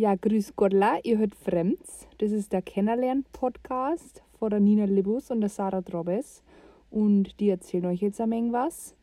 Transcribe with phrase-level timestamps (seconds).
[0.00, 2.08] Ja, grüß Gottla, ihr hört Fremds.
[2.16, 6.42] Das ist der Kennenlernen-Podcast von der Nina Libus und der Sarah Drobes.
[6.90, 8.94] Und die erzählen euch jetzt am Ende was.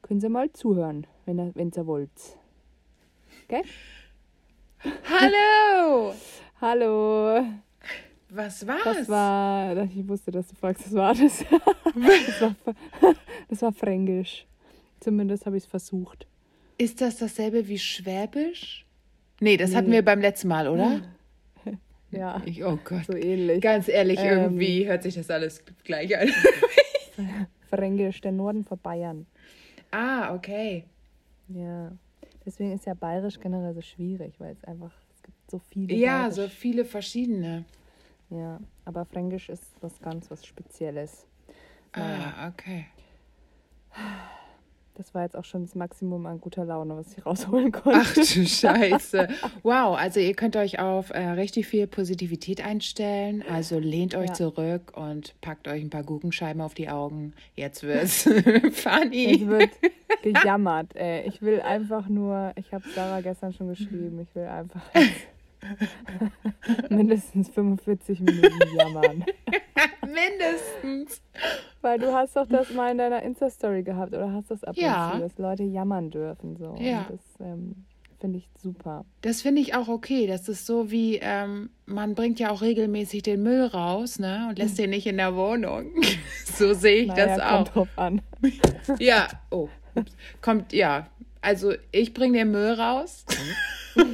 [0.00, 2.38] Können Sie mal zuhören, wenn ihr, wenn ihr wollt.
[3.44, 3.62] Okay?
[5.10, 6.14] Hallo!
[6.62, 7.44] Hallo!
[8.30, 8.84] Was war's?
[8.84, 11.44] Das war, ich wusste, dass du fragst, was war das?
[11.84, 12.54] Das war,
[13.50, 14.46] das war Fränkisch.
[14.98, 16.26] Zumindest habe ich es versucht.
[16.78, 18.87] Ist das dasselbe wie Schwäbisch?
[19.40, 19.96] Nee, das hatten Nee.
[19.96, 21.00] wir beim letzten Mal, oder?
[22.10, 23.04] Ja, Ich, oh Gott.
[23.06, 23.60] so ähnlich.
[23.60, 24.38] Ganz ehrlich, Ähm.
[24.44, 26.28] irgendwie hört sich das alles gleich an.
[27.68, 29.26] Fränkisch, der Norden von Bayern.
[29.90, 30.84] ah, okay.
[31.48, 31.92] Ja.
[32.46, 35.94] Deswegen ist ja Bayerisch generell so schwierig, weil es einfach, es gibt so viele.
[35.94, 36.34] Ja, Bayerisch.
[36.36, 37.66] so viele verschiedene.
[38.30, 41.26] Ja, aber Fränkisch ist was ganz was Spezielles.
[41.94, 42.86] Naja, Ah, okay.
[44.98, 48.00] das war jetzt auch schon das Maximum an guter Laune, was ich rausholen konnte.
[48.02, 49.28] Ach du Scheiße.
[49.62, 53.42] Wow, also ihr könnt euch auf äh, richtig viel Positivität einstellen.
[53.48, 54.34] Also lehnt euch Ja.
[54.34, 57.32] zurück und packt euch ein paar Gurkenscheiben auf die Augen.
[57.54, 59.46] Jetzt wird's Es funny.
[59.46, 59.70] wird
[60.22, 60.94] gejammert.
[60.96, 61.28] Ey.
[61.28, 64.82] Ich will einfach nur, ich habe Sarah gestern schon geschrieben, ich will einfach
[66.88, 69.24] mindestens 45 Minuten jammern.
[70.02, 71.22] Mindestens.
[71.80, 75.10] Weil du hast doch das mal in deiner Insta-Story gehabt oder hast das ab Ja.
[75.10, 76.56] und zu, dass Leute jammern dürfen.
[76.56, 76.76] So.
[76.80, 77.06] Ja.
[77.08, 77.84] Und das ähm,
[78.20, 79.04] finde ich super.
[79.22, 80.26] Das finde ich auch okay.
[80.26, 84.46] Das ist so wie, ähm, man bringt ja auch regelmäßig den Müll raus, ne?
[84.48, 85.92] Und lässt den nicht in der Wohnung.
[86.44, 87.50] so sehe ich Naja, das auch.
[87.50, 88.22] kommt drauf an.
[88.98, 89.68] Ja, oh.
[89.94, 90.12] ups.
[90.40, 91.06] Kommt, ja.
[91.40, 93.24] Also ich bringe den Müll raus.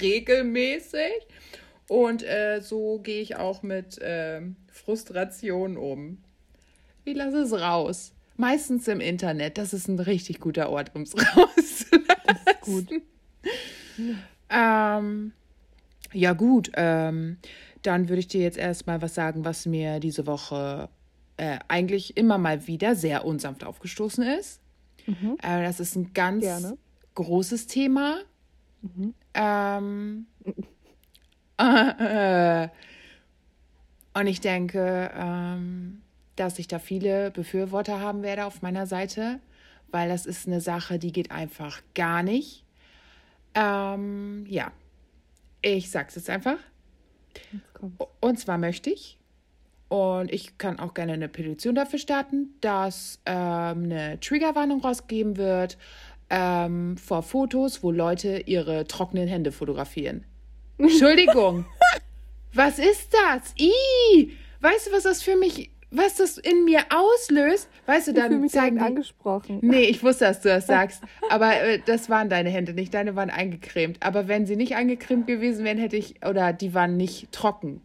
[0.00, 1.26] Regelmäßig.
[1.88, 4.56] Und äh, so gehe ich auch mit ähm,
[4.90, 6.18] Frustration um.
[7.04, 8.12] Ich lasse es raus.
[8.36, 9.56] Meistens im Internet.
[9.56, 12.06] Das ist ein richtig guter Ort, um es rauszulassen.
[12.26, 12.88] Das ist gut.
[14.48, 15.32] Ähm,
[16.12, 16.72] ja, gut.
[16.74, 17.36] Ähm,
[17.82, 20.88] dann würde ich dir jetzt erstmal was sagen, was mir diese Woche
[21.36, 24.60] äh, eigentlich immer mal wieder sehr unsanft aufgestoßen ist.
[25.06, 26.76] Äh, das ist ein ganz Gerne.
[27.14, 28.18] großes Thema.
[29.34, 30.26] Ähm,
[31.60, 32.68] äh,
[34.14, 36.02] und ich denke, ähm,
[36.36, 39.40] dass ich da viele Befürworter haben werde auf meiner Seite,
[39.90, 42.64] weil das ist eine Sache, die geht einfach gar nicht.
[43.54, 44.72] Ähm, ja,
[45.62, 46.58] ich sag's jetzt einfach.
[48.20, 49.18] Und zwar möchte ich,
[49.88, 55.78] und ich kann auch gerne eine Petition dafür starten, dass ähm, eine Triggerwarnung rausgegeben wird
[56.30, 60.24] ähm, vor Fotos, wo Leute ihre trockenen Hände fotografieren.
[60.78, 61.66] Entschuldigung.
[62.54, 63.54] Was ist das?
[63.58, 64.32] Ih!
[64.60, 67.68] Weißt du, was das für mich, was das in mir auslöst?
[67.86, 69.58] Weißt du, Ich dann mich zeigen die, angesprochen.
[69.62, 71.02] Nee, ich wusste, dass du das sagst.
[71.30, 72.92] Aber äh, das waren deine Hände nicht.
[72.94, 73.98] Deine waren eingecremt.
[74.02, 76.24] Aber wenn sie nicht eingecremt gewesen wären, hätte ich.
[76.26, 77.80] Oder die waren nicht trocken.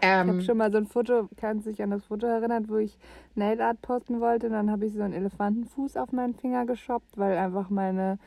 [0.00, 2.68] Ich habe Ähm, schon mal so ein Foto, kannst du dich an das Foto erinnern,
[2.68, 2.96] wo ich
[3.34, 4.46] Nail Art posten wollte.
[4.46, 8.18] Und dann habe ich so einen Elefantenfuß auf meinen Finger geschoppt, weil einfach meine,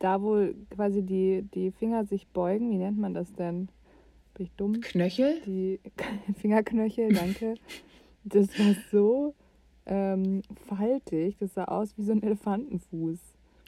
[0.00, 3.68] da wo quasi die, die Finger sich beugen, wie nennt man das denn?
[4.42, 4.80] Bin ich dumm?
[4.80, 5.40] Knöchel?
[5.46, 5.78] Die
[6.40, 7.54] Fingerknöchel, danke.
[8.24, 9.34] Das war so
[9.86, 13.18] ähm, faltig, das sah aus wie so ein Elefantenfuß.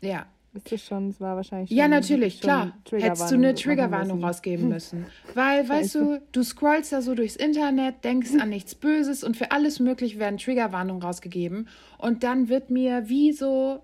[0.01, 0.27] Ja.
[0.53, 2.79] Ist das schon, es war wahrscheinlich Ja, schon, natürlich, schon klar.
[2.91, 5.07] Hättest du eine Triggerwarnung rausgeben müssen.
[5.35, 9.53] Weil, weißt du, du scrollst da so durchs Internet, denkst an nichts Böses und für
[9.53, 11.69] alles Mögliche werden Triggerwarnungen rausgegeben.
[11.99, 13.81] Und dann wird mir wie so,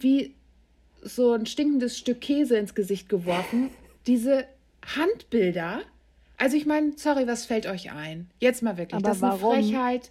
[0.00, 0.34] wie
[1.02, 3.70] so ein stinkendes Stück Käse ins Gesicht geworfen.
[4.06, 4.44] Diese
[4.96, 5.80] Handbilder.
[6.36, 8.30] Also ich meine, sorry, was fällt euch ein?
[8.40, 8.94] Jetzt mal wirklich.
[8.94, 9.54] Aber das ist eine warum?
[9.54, 10.10] Frechheit.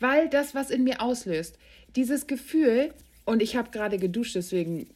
[0.00, 1.58] Weil das, was in mir auslöst,
[1.96, 2.92] dieses Gefühl,
[3.24, 4.86] und ich habe gerade geduscht, deswegen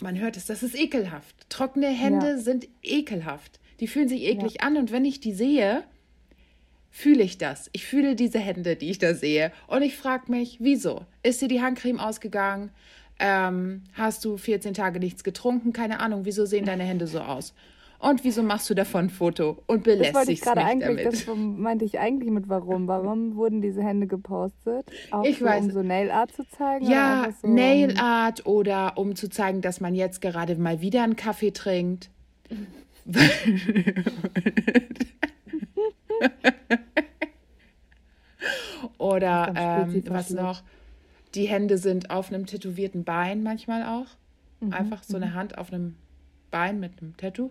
[0.00, 1.34] man hört es, das ist ekelhaft.
[1.48, 2.38] Trockene Hände Ja.
[2.38, 3.58] sind ekelhaft.
[3.80, 5.84] Die fühlen sich eklig an und wenn ich die sehe,
[6.90, 7.68] fühle ich das.
[7.72, 9.52] Ich fühle diese Hände, die ich da sehe.
[9.66, 11.04] Und ich frage mich, wieso?
[11.22, 12.70] Ist dir die Handcreme ausgegangen?
[13.20, 15.72] Ähm, hast du 14 Tage nichts getrunken?
[15.72, 17.54] Keine Ahnung, wieso sehen deine Hände so aus?
[18.00, 21.26] Und wieso machst du davon ein Foto und Das belästigst gerade mich eigentlich, damit?
[21.28, 22.86] das meinte ich eigentlich mit warum.
[22.86, 24.88] Warum wurden diese Hände gepostet?
[25.10, 25.64] Auch Ich so, weiß.
[25.64, 26.86] um so Nail Art zu zeigen?
[26.88, 31.16] Ja, so, Nail Art oder um zu zeigen, dass man jetzt gerade mal wieder einen
[31.16, 32.10] Kaffee trinkt.
[38.98, 40.62] oder ähm, was noch?
[41.34, 44.06] Die Hände sind auf einem tätowierten Bein manchmal auch.
[44.60, 45.96] Mhm, Einfach so eine Hand auf einem
[46.50, 47.50] Bein mit einem Tattoo.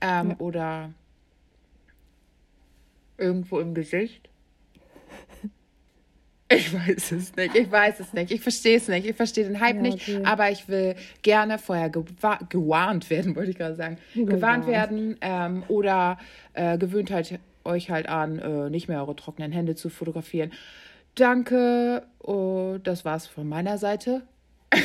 [0.00, 0.36] Ähm, Ja.
[0.38, 0.90] Oder
[3.18, 4.28] irgendwo im Gesicht.
[6.50, 9.60] Ich weiß es nicht, ich weiß es nicht, ich verstehe es nicht, ich verstehe den
[9.60, 10.22] Hype Ja, nicht, okay.
[10.24, 13.96] aber ich will gerne vorher gewa gewarnt werden, wollte ich gerade sagen.
[14.14, 14.66] Gewarnt Gewarnt.
[14.66, 16.18] werden ähm, oder
[16.52, 20.52] äh, gewöhnt halt euch halt an, äh, nicht mehr eure trockenen Hände zu fotografieren.
[21.14, 24.22] Danke, oh, das war's von meiner Seite.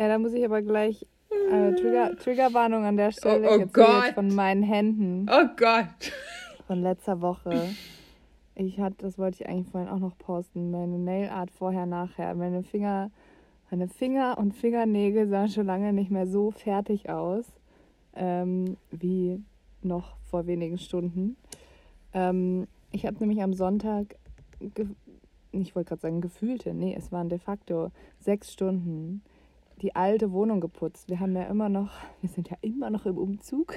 [0.00, 1.06] Ja, da muss ich aber gleich
[1.50, 3.48] äh, Trigger, Triggerwarnung an der Stelle.
[3.50, 4.14] Oh, oh Gott.
[4.14, 6.12] von meinen Händen Oh Gott.
[6.66, 7.70] von letzter Woche.
[8.54, 12.34] Ich hatte, das wollte ich eigentlich vorhin auch noch posten, meine Nail Art vorher, nachher.
[12.34, 13.10] Meine Finger,
[13.70, 17.44] meine Finger und Fingernägel sahen schon lange nicht mehr so fertig aus,
[18.16, 19.40] ähm, wie
[19.82, 21.36] noch vor wenigen Stunden.
[22.12, 24.16] Ähm, ich habe nämlich am Sonntag,
[25.52, 29.22] ich wollte gerade sagen gefühlte, nee, es waren de facto sechs Stunden
[29.80, 31.08] die alte Wohnung geputzt.
[31.08, 31.90] Wir haben ja immer noch,
[32.20, 33.74] wir sind ja immer noch im Umzug.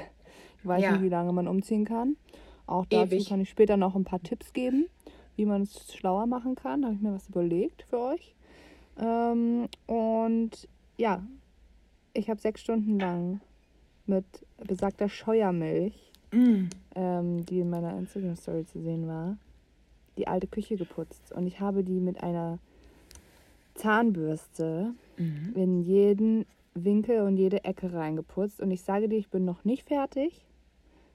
[0.60, 0.92] Ich weiß Ja.
[0.94, 2.18] nicht, wie lange man umziehen kann.
[2.68, 3.30] Auch dazu Ewig.
[3.30, 4.88] kann ich später noch ein paar Tipps geben,
[5.36, 6.82] wie man es schlauer machen kann.
[6.82, 8.36] Da habe ich mir was überlegt für euch.
[9.00, 10.68] Ähm, und
[10.98, 11.24] ja,
[12.14, 13.42] ich habe sechs Stunden lang
[14.06, 14.26] mit
[14.66, 16.70] besagter Scheuermilch, Mm.
[16.96, 19.38] ähm, die in meiner Instagram-Story zu sehen war,
[20.18, 21.32] die alte Küche geputzt.
[21.34, 22.60] Und ich habe die mit einer
[23.82, 25.54] Zahnbürste Mhm.
[25.56, 28.62] in jeden Winkel und jede Ecke reingeputzt.
[28.62, 30.46] Und ich sage dir, ich bin noch nicht fertig.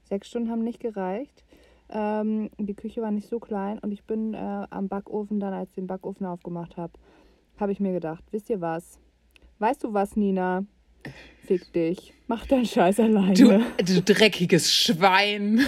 [0.04, 1.44] Sechs Stunden haben nicht gereicht.
[1.88, 5.70] Ähm, die Küche war nicht so klein und ich bin äh, am Backofen dann, als
[5.70, 6.92] ich den Backofen aufgemacht habe,
[7.58, 8.98] habe ich mir gedacht, wisst ihr was?
[9.60, 10.64] Weißt du was, Nina?
[11.44, 12.12] Fick dich.
[12.26, 13.34] Mach deinen Scheiß alleine.
[13.34, 15.60] Du, du dreckiges Schwein.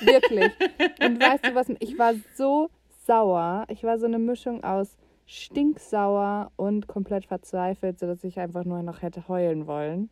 [0.00, 0.50] Wirklich.
[1.04, 1.66] Und weißt du was?
[1.80, 2.70] Ich war so
[3.06, 3.66] sauer.
[3.68, 4.96] Ich war so eine Mischung aus
[5.28, 10.08] stinksauer und komplett verzweifelt, sodass ich einfach nur noch hätte heulen wollen.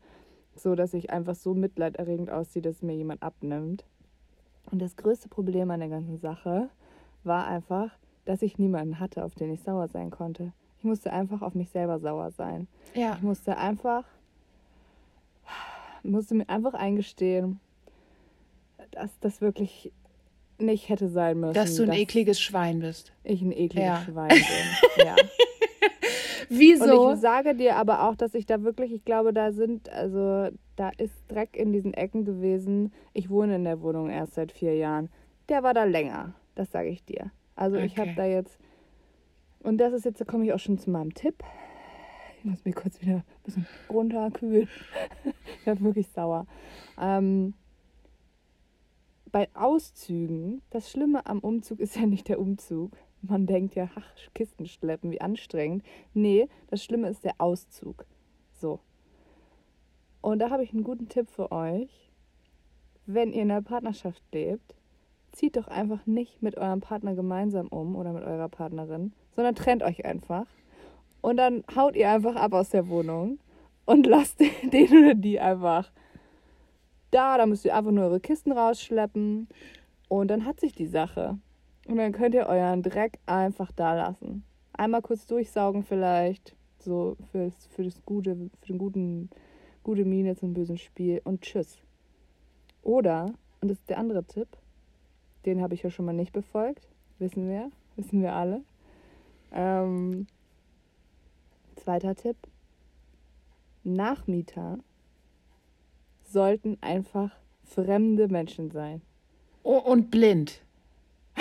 [0.54, 3.84] So dass ich einfach so mitleiderregend aussehe, dass mir jemand abnimmt.
[4.70, 6.68] Und das größte Problem an der ganzen Sache
[7.24, 7.90] war einfach,
[8.26, 10.52] dass ich niemanden hatte, auf den ich sauer sein konnte.
[10.78, 12.68] Ich musste einfach auf mich selber sauer sein.
[12.94, 13.14] Ja.
[13.14, 14.04] Ich musste einfach,
[16.02, 17.58] musste mir einfach eingestehen,
[18.90, 19.92] dass das wirklich
[20.58, 21.54] nicht hätte sein müssen.
[21.54, 23.12] Dass du ein ekliges Schwein bist.
[23.24, 24.02] Ich ein ekliges Ja.
[24.04, 25.06] Schwein bin.
[25.06, 25.16] Ja.
[26.48, 27.08] Wieso?
[27.08, 30.48] Und ich sage dir aber auch, dass ich da wirklich, ich glaube, da sind, also
[30.76, 32.92] da ist Dreck in diesen Ecken gewesen.
[33.12, 35.08] Ich wohne in der Wohnung erst seit vier Jahren.
[35.48, 37.30] Der war da länger, das sage ich dir.
[37.56, 38.16] Also ich habe Okay.
[38.16, 38.58] da jetzt,
[39.60, 41.42] und das ist jetzt, da komme ich auch schon zu meinem Tipp.
[42.38, 44.68] Ich muss mir kurz wieder ein bisschen runterkühlen.
[45.58, 46.46] ich bin wirklich sauer.
[47.00, 47.54] Ähm,
[49.36, 52.96] bei Auszügen, das Schlimme am Umzug ist ja nicht der Umzug.
[53.20, 55.84] Man denkt ja, ach, Kisten schleppen, wie anstrengend.
[56.14, 58.06] Nee, das Schlimme ist der Auszug.
[58.54, 58.80] So.
[60.22, 62.10] Und da habe ich einen guten Tipp für euch.
[63.04, 64.74] Wenn ihr in einer Partnerschaft lebt,
[65.32, 69.82] zieht doch einfach nicht mit eurem Partner gemeinsam um oder mit eurer Partnerin, sondern trennt
[69.82, 70.46] euch einfach.
[71.20, 73.38] Und dann haut ihr einfach ab aus der Wohnung
[73.84, 75.92] und lasst den oder die einfach
[77.10, 77.38] da.
[77.38, 79.48] Da müsst ihr einfach nur eure Kisten rausschleppen
[80.08, 81.38] und dann hat sich die Sache.
[81.86, 84.44] Und dann könnt ihr euren Dreck einfach da lassen.
[84.72, 89.30] Einmal kurz durchsaugen vielleicht, so fürs, für das gute, für den guten,
[89.82, 91.78] gute Miene zum bösen Spiel und tschüss.
[92.82, 94.48] Oder, und das ist der andere Tipp,
[95.44, 96.88] den habe ich ja schon mal nicht befolgt,
[97.18, 98.62] wissen wir, wissen wir alle.
[99.52, 100.26] Ähm,
[101.76, 102.36] zweiter Tipp,
[103.84, 104.78] Nachmieter
[106.36, 107.30] sollten einfach
[107.64, 109.00] fremde Menschen sein.
[109.62, 110.60] Oh, und blind.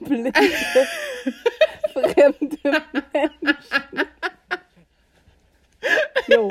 [0.00, 0.32] Blinde,
[1.92, 2.58] fremde
[3.12, 4.08] Menschen.
[6.26, 6.48] Jo.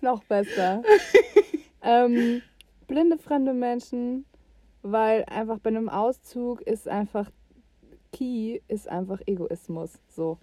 [0.00, 0.82] Noch besser.
[1.82, 2.40] ähm,
[2.86, 4.24] blinde, fremde Menschen,
[4.80, 7.30] weil einfach bei einem Auszug ist einfach
[8.14, 9.98] Key ist einfach Egoismus.
[10.08, 10.38] So.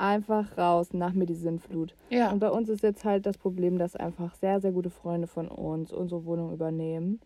[0.00, 1.94] Einfach raus, nach mir die Sinnflut.
[2.08, 2.32] Ja.
[2.32, 5.46] Und bei uns ist jetzt halt das Problem, dass einfach sehr, sehr gute Freunde von
[5.46, 7.20] uns unsere Wohnung übernehmen.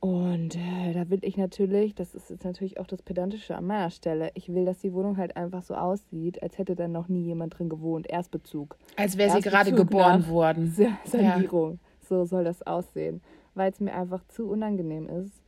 [0.00, 3.88] Und äh, da will ich natürlich, das ist jetzt natürlich auch das Pedantische an meiner
[3.90, 7.22] Stelle, ich will, dass die Wohnung halt einfach so aussieht, als hätte dann noch nie
[7.22, 8.06] jemand drin gewohnt.
[8.08, 8.76] Erstbezug.
[8.96, 10.70] Als wäre sie gerade geboren worden.
[10.76, 11.78] Sa- Sanierung.
[12.06, 13.22] So soll das aussehen.
[13.54, 15.42] Weil es mir einfach zu unangenehm ist,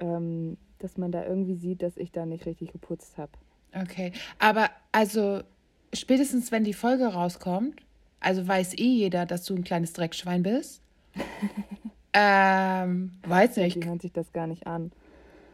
[0.00, 3.30] ähm, dass man da irgendwie sieht, dass ich da nicht richtig geputzt habe.
[3.82, 4.12] Okay.
[4.38, 5.40] Aber also
[5.92, 7.80] spätestens wenn die Folge rauskommt,
[8.20, 10.80] also weiß eh jeder, dass du ein kleines Dreckschwein bist.
[12.12, 13.84] ähm, weiß Die nicht.
[13.84, 14.92] hören sich das gar nicht an.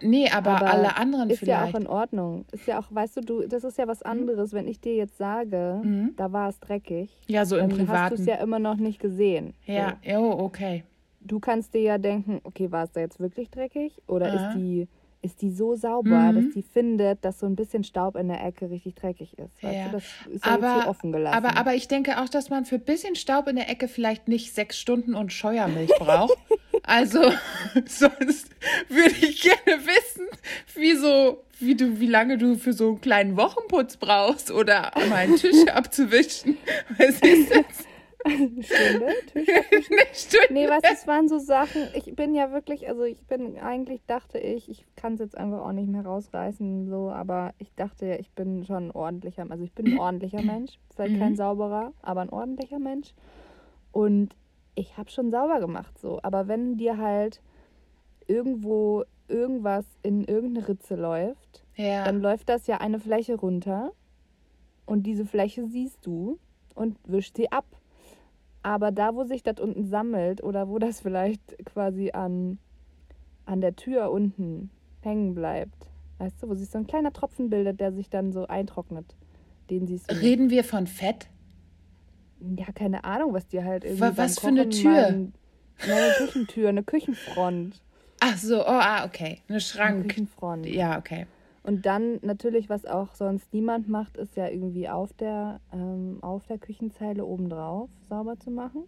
[0.03, 1.75] Nee, aber, Aber alle anderen Ist ja vielleicht.
[1.75, 2.47] auch in Ordnung.
[2.53, 5.19] Ist ja auch, weißt du, du, das ist ja was anderes, wenn ich dir jetzt
[5.19, 6.15] sage, Mhm.
[6.17, 7.11] da war es dreckig.
[7.27, 8.15] ja, so im dann hast du Privaten.
[8.15, 9.53] es ja immer noch nicht gesehen.
[9.67, 10.85] ja, oh, okay.
[10.85, 10.91] So.
[11.23, 13.93] Du kannst dir ja denken, okay, war es da jetzt wirklich dreckig?
[14.07, 14.49] Oder Aha.
[14.49, 14.89] ist die
[15.23, 16.35] ist die so sauber, Mhm.
[16.35, 19.63] dass die findet, dass so ein bisschen Staub in der Ecke richtig dreckig ist.
[19.63, 19.85] Weißt Ja.
[19.89, 21.37] du, das ist ja Aber, offen gelassen.
[21.37, 24.29] aber, aber ich denke auch, dass man für ein bisschen Staub in der Ecke vielleicht
[24.29, 26.37] nicht sechs Stunden und Scheuermilch braucht.
[26.83, 27.21] Also,
[27.87, 28.49] sonst
[28.89, 30.27] würde ich gerne wissen,
[30.75, 35.13] wie so, wie du, wie lange du für so einen kleinen Wochenputz brauchst oder um
[35.13, 36.57] einen Tisch abzuwischen.
[36.97, 37.87] Was ist das?
[38.63, 39.47] Stunde, Eine
[40.13, 40.47] Stunde.
[40.53, 44.39] Nee, du, es waren so Sachen, ich bin ja wirklich, also ich bin, eigentlich dachte
[44.39, 48.17] ich, ich kann es jetzt einfach auch nicht mehr rausreißen, so, aber ich dachte ja,
[48.17, 52.21] ich bin schon ein ordentlicher, also ich bin ein ordentlicher Mensch, vielleicht kein sauberer, aber
[52.21, 53.15] ein ordentlicher Mensch.
[53.93, 54.37] Und
[54.75, 57.41] ich habe schon sauber gemacht, so, aber wenn dir halt
[58.27, 62.05] irgendwo irgendwas in irgendeine Ritze läuft, Ja.
[62.05, 63.93] dann läuft das ja eine Fläche runter
[64.87, 66.39] und diese Fläche siehst du
[66.75, 67.65] und wischst sie ab.
[68.63, 72.59] Aber da, wo sich das unten sammelt oder wo das vielleicht quasi an,
[73.47, 75.89] an der Tür unten hängen bleibt,
[76.19, 79.15] weißt du, wo sich so ein kleiner Tropfen bildet, der sich dann so eintrocknet,
[79.71, 80.15] den siehst du.
[80.15, 80.23] nicht.
[80.25, 81.29] Reden wir von Fett?
[82.57, 84.91] Ja, keine Ahnung, was dir halt irgendwie was für eine Tür?
[84.91, 85.33] mal ein-
[85.87, 87.81] Na, eine Küchentür, eine Küchenfront.
[88.21, 89.39] Ach so, oh, ah, okay.
[89.49, 90.09] Eine Eine Schrank.
[90.09, 90.67] Küchenfront.
[90.67, 91.27] Ja, okay.
[91.63, 96.47] Und dann natürlich, was auch sonst niemand macht, ist ja irgendwie auf der, ähm, auf
[96.47, 98.85] der Küchenzeile obendrauf sauber zu machen.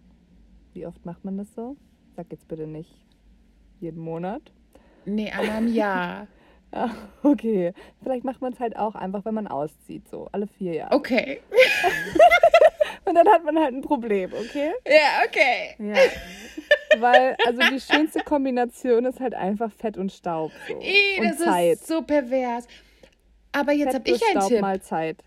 [0.72, 1.76] Wie oft macht man das so?
[2.16, 3.06] Sag jetzt bitte nicht
[3.80, 4.42] jeden Monat.
[5.04, 6.26] Nee, einmal im Jahr.
[6.72, 6.90] Ja,
[7.22, 7.72] okay.
[8.02, 10.94] Vielleicht macht man es halt auch einfach, wenn man auszieht, so alle vier Jahre.
[10.94, 11.40] Okay.
[13.04, 14.72] Und dann hat man halt ein Problem, okay?
[14.86, 15.74] Ja, okay.
[15.78, 15.94] Ja.
[16.98, 20.52] Weil, also die schönste Kombination ist halt einfach Fett und Staub.
[20.68, 20.80] So.
[20.80, 21.72] Ih, und das Zeit.
[21.74, 22.66] ist so pervers.
[23.52, 24.60] Aber jetzt habe ich einen Staub Tipp.
[24.60, 25.22] mal Zeit.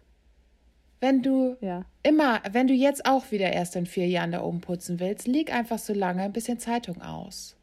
[1.01, 1.85] Wenn du Ja.
[2.03, 5.53] immer, wenn du jetzt auch wieder erst in vier Jahren da oben putzen willst, leg
[5.53, 7.55] einfach so lange ein bisschen Zeitung aus.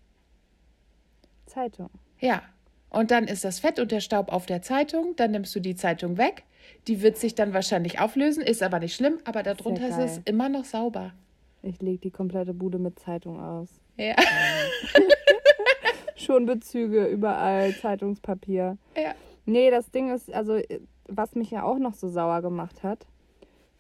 [1.47, 1.91] Zeitung.
[2.21, 2.43] Ja.
[2.91, 5.17] Und dann ist das Fett und der Staub auf der Zeitung.
[5.17, 6.45] Dann nimmst du die Zeitung weg.
[6.89, 9.19] Die wird sich dann wahrscheinlich auflösen, ist aber nicht schlimm.
[9.25, 11.13] Aber darunter ist es immer noch sauber.
[11.63, 13.69] Ich lege die komplette Bude mit Zeitung aus.
[13.97, 14.15] Ja.
[16.17, 18.79] Schon Bezüge überall, Zeitungspapier.
[18.97, 19.15] ja.
[19.45, 23.07] Nee, das Ding ist, also äh, was mich ja auch noch so sauer gemacht hat,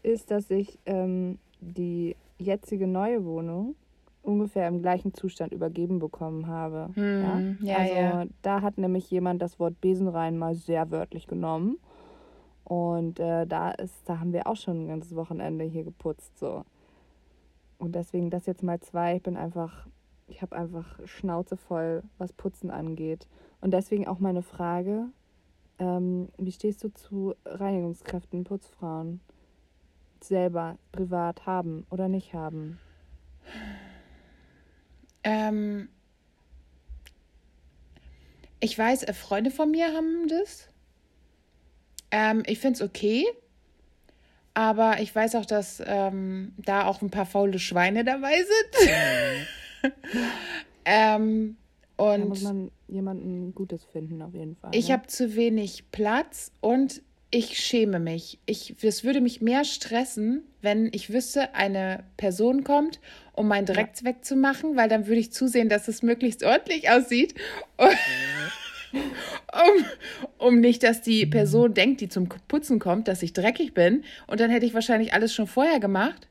[0.03, 3.77] ist, dass ich ähm, die jetzige neue Wohnung
[4.23, 6.91] ungefähr im gleichen Zustand übergeben bekommen habe.
[6.95, 8.25] Hm, ja, also ja.
[8.43, 11.79] da hat nämlich jemand das Wort Besenrein mal sehr wörtlich genommen.
[12.65, 16.39] Und äh, da ist, da haben wir auch schon ein ganzes Wochenende hier geputzt.
[16.39, 16.65] So.
[17.83, 19.17] Und deswegen das jetzt mal zwei.
[19.17, 19.89] Ich bin einfach,
[20.29, 23.27] ich habe einfach Schnauze voll, was Putzen angeht.
[23.61, 25.07] Und deswegen auch meine Frage:
[25.81, 29.21] ähm, Wie stehst du zu Reinigungskräften, Putzfrauen?
[30.23, 32.79] Selber, privat haben oder nicht haben?
[35.25, 35.89] Ähm,
[38.61, 40.69] ich weiß, äh, Freunde von mir haben das.
[42.13, 43.25] Ähm, ich finde es okay.
[44.55, 49.93] Aber ich weiß auch, dass ähm, da auch ein paar faule Schweine dabei sind.
[50.85, 51.57] ähm,
[51.97, 54.71] Da muss und man jemanden Gutes finden, auf jeden Fall.
[54.75, 54.95] ich ne?
[54.95, 57.03] habe zu wenig Platz und
[57.35, 58.39] ich schäme mich.
[58.45, 63.01] Ich, das würde mich mehr stressen, wenn ich wüsste, eine Person kommt,
[63.33, 67.35] um meinen Dreck wegzumachen, weil dann würde ich zusehen, dass es möglichst ordentlich aussieht.
[68.93, 69.85] Um,
[70.39, 74.05] um nicht, dass die Person denkt, die zum Putzen kommt, dass ich dreckig bin.
[74.27, 76.29] Und dann hätte ich wahrscheinlich alles schon vorher gemacht.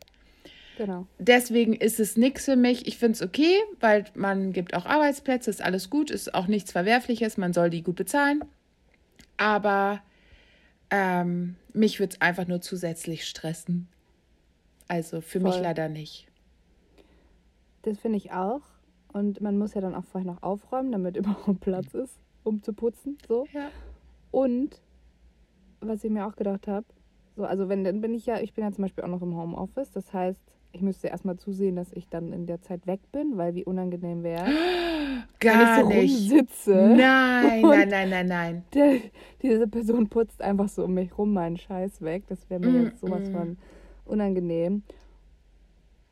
[0.77, 1.05] Genau.
[1.19, 2.87] Deswegen ist es nichts für mich.
[2.87, 6.71] Ich finde es okay, weil man gibt auch Arbeitsplätze, ist alles gut, ist auch nichts
[6.71, 8.43] Verwerfliches, man soll die gut bezahlen.
[9.37, 10.01] Aber
[10.89, 13.87] ähm, mich würde es einfach nur zusätzlich stressen.
[14.87, 15.63] Also für mich Voll.
[15.63, 16.27] leider nicht.
[17.83, 18.61] Das finde ich auch.
[19.13, 22.73] Und man muss ja dann auch vorher noch aufräumen, damit überhaupt Platz ist, um zu
[22.73, 23.17] putzen.
[23.27, 23.45] So.
[23.53, 23.69] Ja.
[24.31, 24.81] Und
[25.81, 26.85] was ich mir auch gedacht habe,
[27.35, 29.35] so, also wenn, dann bin ich ja, ich bin ja zum Beispiel auch noch im
[29.35, 29.91] Homeoffice.
[29.91, 30.39] Das heißt,
[30.73, 34.23] ich müsste erstmal zusehen, dass ich dann in der Zeit weg bin, weil wie unangenehm
[34.23, 36.31] wäre, wenn Gar ich so nicht.
[36.31, 36.95] rumsitze.
[36.97, 38.63] Nein, nein, nein, nein, nein.
[38.73, 38.99] Der,
[39.41, 42.23] diese Person putzt einfach so um mich rum meinen Scheiß weg.
[42.27, 43.31] Das wäre mir Mm, jetzt sowas mm.
[43.31, 43.57] von
[44.05, 44.83] unangenehm.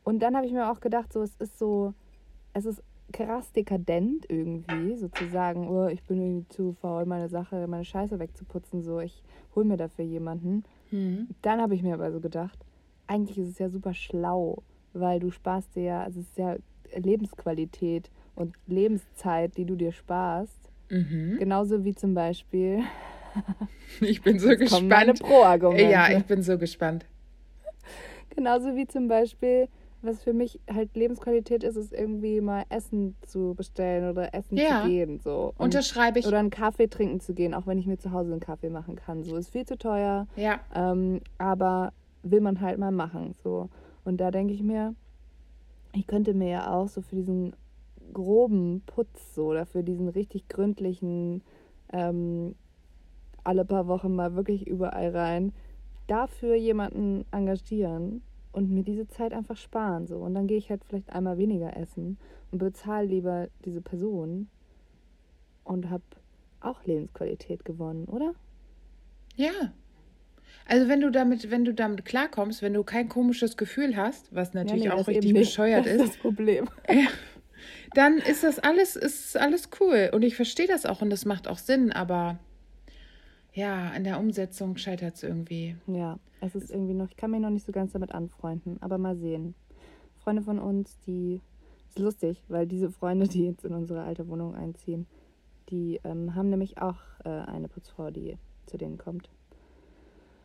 [0.04, 1.94] Und dann habe ich mir auch gedacht, so es ist so,
[2.52, 7.84] es ist krass dekadent irgendwie, sozusagen, oh, ich bin irgendwie zu faul, meine Sache, meine
[7.84, 9.22] Scheiße wegzuputzen, so ich
[9.54, 10.64] hole mir dafür jemanden.
[10.90, 11.28] Hm.
[11.42, 12.58] Dann habe ich mir aber so gedacht,
[13.06, 14.62] eigentlich ist es ja super schlau,
[14.92, 16.56] weil du sparst dir ja, also es ist ja
[16.94, 20.70] Lebensqualität und Lebenszeit, die du dir sparst.
[20.88, 21.36] Mhm.
[21.38, 22.82] Genauso wie zum Beispiel
[24.00, 25.22] Ich bin so kommen meine gespannt.
[25.22, 25.90] Pro-Argumente.
[25.90, 27.06] Ja, ich bin so gespannt.
[28.34, 29.68] Genauso wie zum Beispiel
[30.02, 34.82] was für mich halt Lebensqualität ist, ist irgendwie mal Essen zu bestellen oder Essen Ja.
[34.82, 35.20] zu gehen.
[35.20, 35.52] So.
[35.58, 36.26] Und, Unterschreibe ich.
[36.26, 38.96] oder einen Kaffee trinken zu gehen, auch wenn ich mir zu Hause einen Kaffee machen
[38.96, 39.22] kann.
[39.24, 40.26] So ist viel zu teuer.
[40.36, 40.60] Ja.
[40.74, 41.92] Ähm, aber
[42.22, 43.34] will man halt mal machen.
[43.42, 43.68] So.
[44.04, 44.94] Und da denke ich mir,
[45.92, 47.54] ich könnte mir ja auch so für diesen
[48.12, 51.42] groben Putz so oder für diesen richtig gründlichen
[51.92, 52.54] ähm,
[53.44, 55.52] alle paar Wochen mal wirklich überall rein,
[56.06, 60.06] dafür jemanden engagieren und mir diese Zeit einfach sparen.
[60.06, 60.18] So.
[60.18, 62.18] Und dann gehe ich halt vielleicht einmal weniger essen
[62.50, 64.48] und bezahle lieber diese Person
[65.64, 66.02] und habe
[66.60, 68.34] auch Lebensqualität gewonnen, oder?
[69.36, 69.72] Ja.
[70.66, 74.52] Also wenn du damit, wenn du damit klarkommst, wenn du kein komisches Gefühl hast, was
[74.52, 75.50] natürlich Ja, nee, auch richtig eben nicht.
[75.50, 76.68] bescheuert das ist, ist das Problem.
[77.94, 80.10] dann ist das alles, ist alles cool.
[80.12, 82.38] Und ich verstehe das auch und das macht auch Sinn, aber
[83.52, 85.76] ja, in der Umsetzung scheitert es irgendwie.
[85.86, 88.98] Ja, es ist irgendwie noch, ich kann mich noch nicht so ganz damit anfreunden, aber
[88.98, 89.54] mal sehen.
[90.18, 91.40] Freunde von uns, die,
[91.88, 95.06] ist lustig, weil diese Freunde, die jetzt in unsere alte Wohnung einziehen,
[95.70, 99.28] die ähm, haben nämlich auch äh, eine Putzfrau, die zu denen kommt.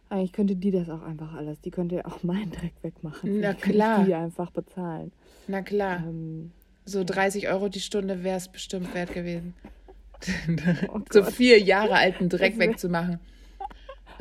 [0.10, 1.60] Eigentlich könnte die das auch einfach alles.
[1.62, 3.40] Die könnte auch meinen Dreck wegmachen.
[3.40, 4.06] Na klar.
[4.06, 5.12] Die einfach bezahlen.
[5.48, 6.52] Na klar, Ähm,
[6.86, 9.56] so 30 Euro die Stunde wäre es bestimmt wert gewesen.
[10.94, 13.20] Oh so vier Jahre alten Dreck wegzumachen.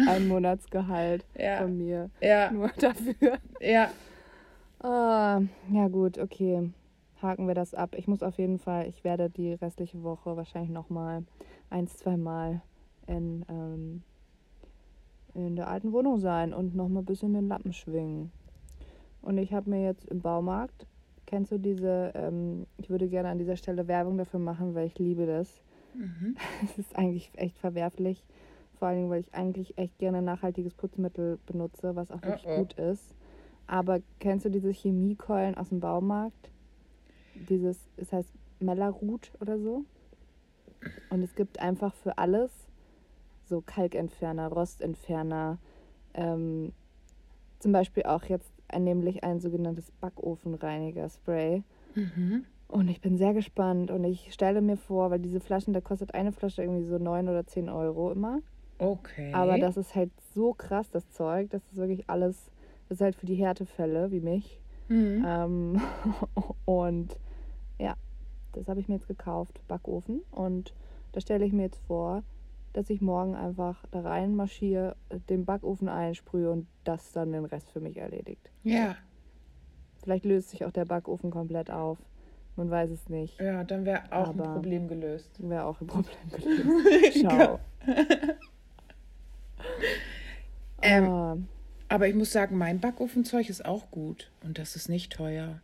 [0.09, 1.59] ein Monatsgehalt Ja.
[1.59, 2.11] von mir.
[2.21, 3.39] Ja, Nur dafür.
[3.61, 3.91] ja.
[4.81, 5.41] Ah,
[5.73, 6.71] ja gut, okay.
[7.23, 7.95] Haken wir das ab.
[7.97, 11.25] Ich muss auf jeden Fall, ich werde die restliche Woche wahrscheinlich nochmal
[11.71, 12.61] eins, zwei Mal
[13.07, 14.03] in, ähm,
[15.35, 18.31] in der alten Wohnung sein und nochmal ein bisschen den Lappen schwingen.
[19.23, 20.87] Und ich habe mir jetzt im Baumarkt,
[21.25, 24.99] kennst du diese, ähm, ich würde gerne an dieser Stelle Werbung dafür machen, weil ich
[24.99, 25.63] liebe das.
[25.95, 26.37] Mhm.
[26.65, 28.23] Es ist eigentlich echt verwerflich.
[28.79, 32.59] Vor allem, weil ich eigentlich echt gerne nachhaltiges Putzmittel benutze, was auch wirklich Oh, oh.
[32.59, 33.15] gut ist.
[33.67, 36.51] Aber kennst du diese Chemiekeulen aus dem Baumarkt?
[37.35, 38.29] Dieses, es heißt
[38.61, 39.85] Mellarut oder so.
[41.11, 42.51] Und es gibt einfach für alles
[43.47, 45.59] so Kalkentferner, Rostentferner,
[46.15, 46.73] ähm,
[47.61, 51.63] zum Beispiel auch jetzt ein, nämlich ein sogenanntes Backofenreiniger-Spray.
[51.95, 52.45] Mhm.
[52.69, 56.15] Und ich bin sehr gespannt und ich stelle mir vor, weil diese Flaschen, da kostet
[56.15, 58.41] eine Flasche irgendwie so 9 oder 10 Euro immer.
[58.79, 59.33] Okay.
[59.33, 62.51] Aber das ist halt so krass, das Zeug, das ist wirklich alles,
[62.89, 64.61] das ist halt für die Härtefälle wie mich.
[64.89, 65.25] Mhm.
[65.27, 65.81] Ähm,
[66.65, 67.19] und
[67.79, 67.95] ja,
[68.53, 70.23] das habe ich mir jetzt gekauft, Backofen.
[70.31, 70.75] Und
[71.13, 72.25] da stelle ich mir jetzt vor,
[72.73, 74.97] dass ich morgen einfach da rein marschiere,
[75.29, 78.51] den Backofen einsprühe und das dann den Rest für mich erledigt.
[78.65, 78.97] Ja,
[80.05, 81.97] Vielleicht löst sich auch der Backofen komplett auf.
[82.57, 83.41] Man weiß es nicht.
[83.41, 85.31] ja, dann wäre auch Aber- ein Problem gelöst.
[85.39, 87.19] Wäre auch ein Problem gelöst.
[87.21, 87.59] Ciao.
[90.83, 91.37] Ähm, Ah,
[91.89, 95.61] Aber ich muss sagen, mein Backofenzeug ist auch gut und das ist nicht teuer.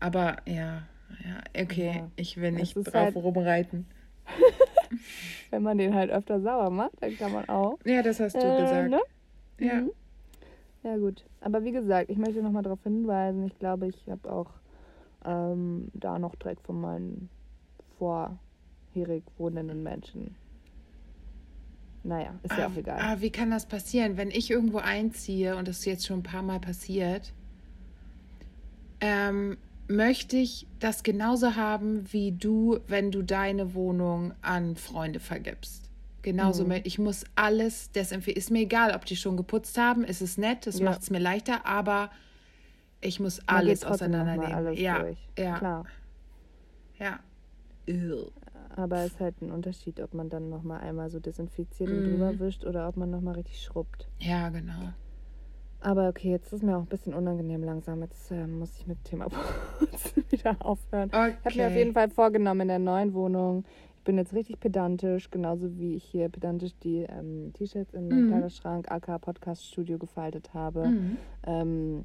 [0.00, 0.82] Aber ja,
[1.24, 2.10] ja, okay, Ja.
[2.16, 3.86] ich will nicht drauf halt- rumreiten.
[5.50, 7.78] wenn man den halt öfter sauber macht, dann kann man auch.
[7.84, 8.90] Ja, das hast du Äh, gesagt.
[8.90, 9.00] ne?
[9.60, 9.74] Ja.
[9.82, 9.90] Mhm.
[10.82, 11.24] Ja, gut.
[11.40, 14.50] Aber wie gesagt, ich möchte nochmal darauf hinweisen, ich glaube, ich habe auch
[15.26, 17.28] ähm, da noch Dreck von meinen
[17.98, 20.34] vorherig wohnenden Menschen.
[22.04, 22.98] Naja, ist ja Ah, auch egal.
[23.00, 26.22] ah, wie kann das passieren, wenn ich irgendwo einziehe und das ist jetzt schon ein
[26.22, 27.32] paar Mal passiert?
[29.00, 29.56] Ähm,
[29.88, 35.90] möchte ich das genauso haben wie du, wenn du deine Wohnung an Freunde vergibst.
[36.22, 36.80] Genauso, Mhm.
[36.84, 38.38] ich muss alles desinfizieren.
[38.38, 40.86] Ist mir egal, ob die schon geputzt haben, ist es nett, das Ja.
[40.86, 42.10] macht es mir leichter, aber
[43.00, 44.54] ich muss Man alles noch mal auseinandernehmen.
[44.54, 45.28] alles ja, durch.
[45.38, 45.84] ja, Klar.
[46.98, 47.18] ja.
[48.74, 52.38] Aber es ist halt ein Unterschied, ob man dann nochmal einmal so desinfiziert und drüber
[52.40, 54.08] wischt oder ob man nochmal richtig schrubbt.
[54.18, 54.92] Ja, genau.
[55.80, 58.00] Aber okay, jetzt ist mir auch ein bisschen unangenehm langsam.
[58.02, 59.28] Jetzt äh, muss ich mit dem Thema
[59.78, 61.10] Putzen wieder aufhören.
[61.10, 61.34] Okay.
[61.38, 63.64] Ich habe mir auf jeden Fall vorgenommen in der neuen Wohnung.
[63.98, 68.26] Ich bin jetzt richtig pedantisch, genauso wie ich hier pedantisch die ähm, T-Shirts in meinem
[68.26, 68.28] Mhm.
[68.30, 70.88] Kleiderschrank, AK Podcast Studio gefaltet habe.
[70.88, 71.16] Mhm.
[71.44, 72.04] Ähm,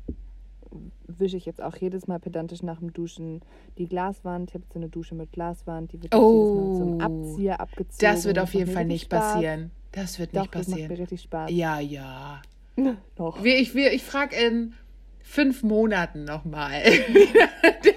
[1.08, 3.42] wische ich jetzt auch jedes Mal pedantisch nach dem Duschen
[3.78, 4.50] die Glaswand.
[4.50, 7.00] Ich habe jetzt so eine Dusche mit Glaswand, die wird jetzt jedes Mal zum Oh.
[7.00, 7.98] Abzieher abgezogen.
[8.00, 9.34] Das wird auf jeden Fall nicht Spaß.
[9.34, 9.72] passieren.
[9.92, 10.92] Das wird Doch, nicht das macht passieren.
[10.94, 11.52] mir richtig Spaß.
[11.52, 12.42] Ja, ja.
[13.16, 13.44] Doch.
[13.44, 14.74] Ich wir, ich frage in
[15.20, 17.28] fünf Monaten nochmal, wie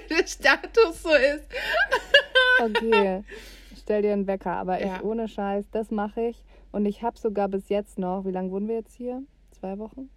[0.09, 1.47] der Status so ist.
[2.63, 3.21] Okay,
[3.77, 4.95] stell dir einen Wecker, aber Ja.
[4.95, 6.43] ich ohne Scheiß, das mache ich.
[6.71, 9.23] Und ich habe sogar bis jetzt noch, wie lange wohnen wir jetzt hier?
[9.51, 10.09] Zwei Wochen?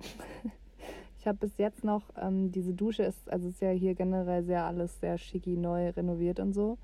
[1.18, 4.64] Ich habe bis jetzt noch, ähm, diese Dusche ist, also ist ja hier generell sehr
[4.64, 6.78] alles sehr schicki, neu renoviert und so.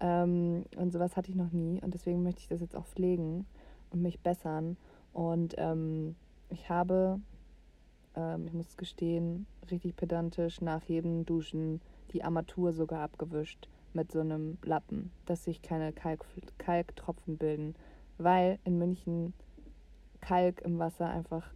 [0.00, 1.80] Ähm, und sowas hatte ich noch nie.
[1.82, 3.46] Und deswegen möchte ich das jetzt auch pflegen
[3.90, 4.76] und mich bessern.
[5.12, 6.14] Und ähm,
[6.48, 7.20] ich habe
[8.14, 11.80] ähm, ich muss gestehen, richtig pedantisch nach jedem Duschen
[12.12, 16.24] die Armatur sogar abgewischt mit so einem Lappen, dass sich keine Kalk,
[16.58, 17.74] Kalktropfen bilden,
[18.18, 19.34] weil in München
[20.20, 21.52] Kalk im Wasser einfach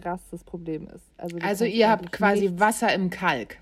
[0.00, 1.10] krasses Problem ist.
[1.16, 2.60] Also, also ihr habt quasi nichts...
[2.60, 3.58] Wasser im Kalk.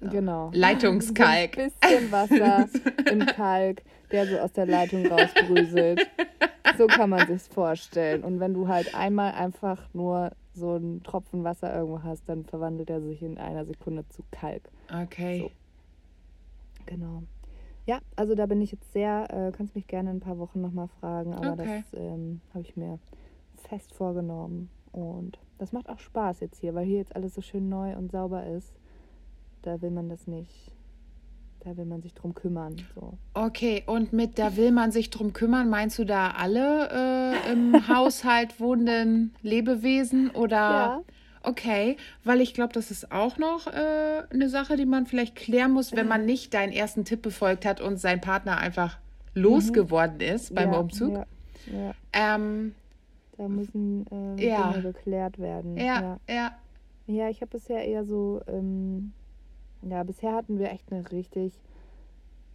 [0.00, 0.50] Genau.
[0.52, 1.54] Leitungskalk.
[1.54, 2.68] So ein bisschen Wasser
[3.10, 6.08] im Kalk, der so aus der Leitung rausbröselt.
[6.76, 8.24] So kann man sich's vorstellen.
[8.24, 12.90] Und wenn du halt einmal einfach nur so einen Tropfen Wasser irgendwo hast, dann verwandelt
[12.90, 14.62] er sich in einer Sekunde zu Kalk.
[14.92, 15.40] Okay.
[15.40, 15.50] So.
[16.86, 17.22] Genau.
[17.86, 20.60] Ja, also da bin ich jetzt sehr, äh, kannst mich gerne in ein paar Wochen
[20.60, 21.82] nochmal fragen, aber okay.
[21.90, 22.98] das ähm, habe ich mir
[23.68, 24.70] fest vorgenommen.
[24.92, 28.12] Und das macht auch Spaß jetzt hier, weil hier jetzt alles so schön neu und
[28.12, 28.72] sauber ist.
[29.62, 30.72] Da will man das nicht.
[31.60, 32.76] Da will man sich drum kümmern.
[32.94, 33.16] So.
[33.34, 36.88] Okay, und mit da will man sich drum kümmern, meinst du da alle
[37.46, 40.56] äh, im Haushalt wohnenden Lebewesen oder?
[40.56, 41.02] Ja.
[41.44, 45.72] Okay, weil ich glaube, das ist auch noch äh, eine Sache, die man vielleicht klären
[45.72, 48.98] muss, wenn man nicht deinen ersten Tipp befolgt hat und sein Partner einfach
[49.34, 50.34] losgeworden mhm.
[50.34, 51.12] ist beim ja, Umzug.
[51.14, 51.26] Ja,
[51.72, 51.94] ja.
[52.12, 52.74] Ähm,
[53.36, 54.72] da müssen äh, ja.
[54.72, 55.76] Dinge geklärt werden.
[55.76, 56.20] Ja, ja.
[56.28, 56.52] Ja,
[57.06, 59.12] ja ich habe bisher eher so, ähm,
[59.82, 61.52] ja, bisher hatten wir echt eine richtig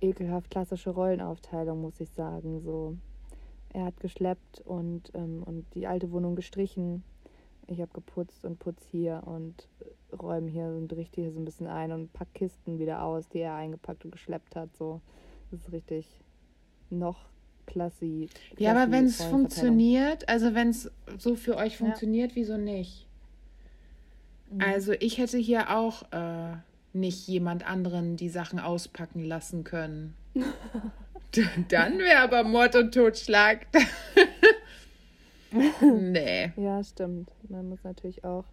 [0.02, 2.62] ekelhaft klassische Rollenaufteilung, muss ich sagen.
[2.62, 2.96] So,
[3.74, 7.04] er hat geschleppt und, ähm, und die alte Wohnung gestrichen.
[7.68, 9.68] Ich habe geputzt und putz hier und
[10.18, 13.40] räume hier und richte hier so ein bisschen ein und pack Kisten wieder aus, die
[13.40, 14.76] er eingepackt und geschleppt hat.
[14.78, 15.02] So,
[15.52, 16.22] das ist richtig
[16.90, 17.26] noch
[17.68, 18.30] Klassi.
[18.58, 22.36] Ja, aber wenn es funktioniert, also wenn es so für euch funktioniert, ja.
[22.36, 23.06] wieso nicht?
[24.50, 24.62] Mhm.
[24.62, 26.56] Also ich hätte hier auch äh,
[26.94, 30.16] nicht jemand anderen die Sachen auspacken lassen können.
[31.70, 33.68] Dann wäre aber Mord und Totschlag.
[35.82, 36.52] nee.
[36.56, 37.30] Ja, stimmt.
[37.50, 38.46] Man muss natürlich auch.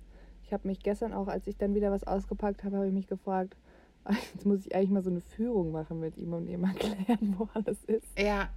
[0.45, 3.07] Ich habe mich gestern auch, als ich dann wieder was ausgepackt habe, habe ich mich
[3.07, 3.57] gefragt,
[4.35, 7.49] jetzt muss ich eigentlich mal so eine Führung machen mit ihm und ihm erklären, wo
[7.55, 8.07] alles ist.
[8.19, 8.51] Ja,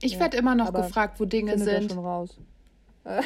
[0.00, 1.90] ich ja, werde immer noch gefragt, wo Dinge sind.
[1.90, 2.38] schon raus.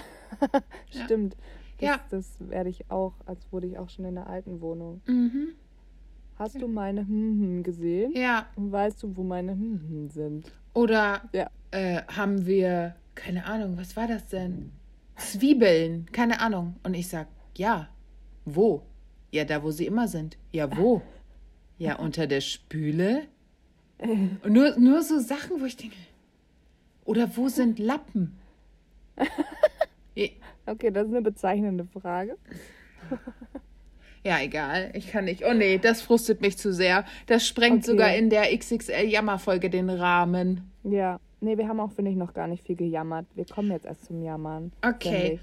[0.91, 1.37] Stimmt.
[1.79, 2.01] Das, ja.
[2.11, 5.01] das werde ich auch, als wurde ich auch schon in der alten Wohnung.
[5.07, 5.49] Mhm.
[6.39, 8.13] Hast du meine hm gesehen?
[8.17, 8.47] Ja.
[8.57, 10.51] Und weißt du, wo meine hm sind?
[10.75, 11.51] Oder ja.
[11.71, 14.73] äh, haben wir, keine Ahnung, was war das denn?
[15.17, 16.77] Zwiebeln, keine Ahnung.
[16.83, 17.89] Und ich sag, ja.
[18.45, 18.83] Wo?
[19.31, 20.37] Ja, da, wo sie immer sind.
[20.53, 21.03] Ja, wo?
[21.79, 23.23] Ja, unter der Spüle.
[23.99, 25.97] Und nur, nur so Sachen, wo ich denke,
[27.05, 28.39] oder wo sind Lappen?
[30.67, 32.37] okay, das ist eine bezeichnende Frage.
[34.25, 34.93] Ja, egal.
[34.95, 35.43] Ich kann nicht.
[35.45, 37.05] Oh nee, das frustet mich zu sehr.
[37.27, 37.91] Das sprengt okay.
[37.91, 40.71] sogar in der XXL-Jammerfolge den Rahmen.
[40.85, 41.19] Ja.
[41.41, 43.27] Nee, wir haben auch, finde ich, noch gar nicht viel gejammert.
[43.35, 44.71] Wir kommen jetzt erst zum Jammern.
[44.87, 45.41] Okay.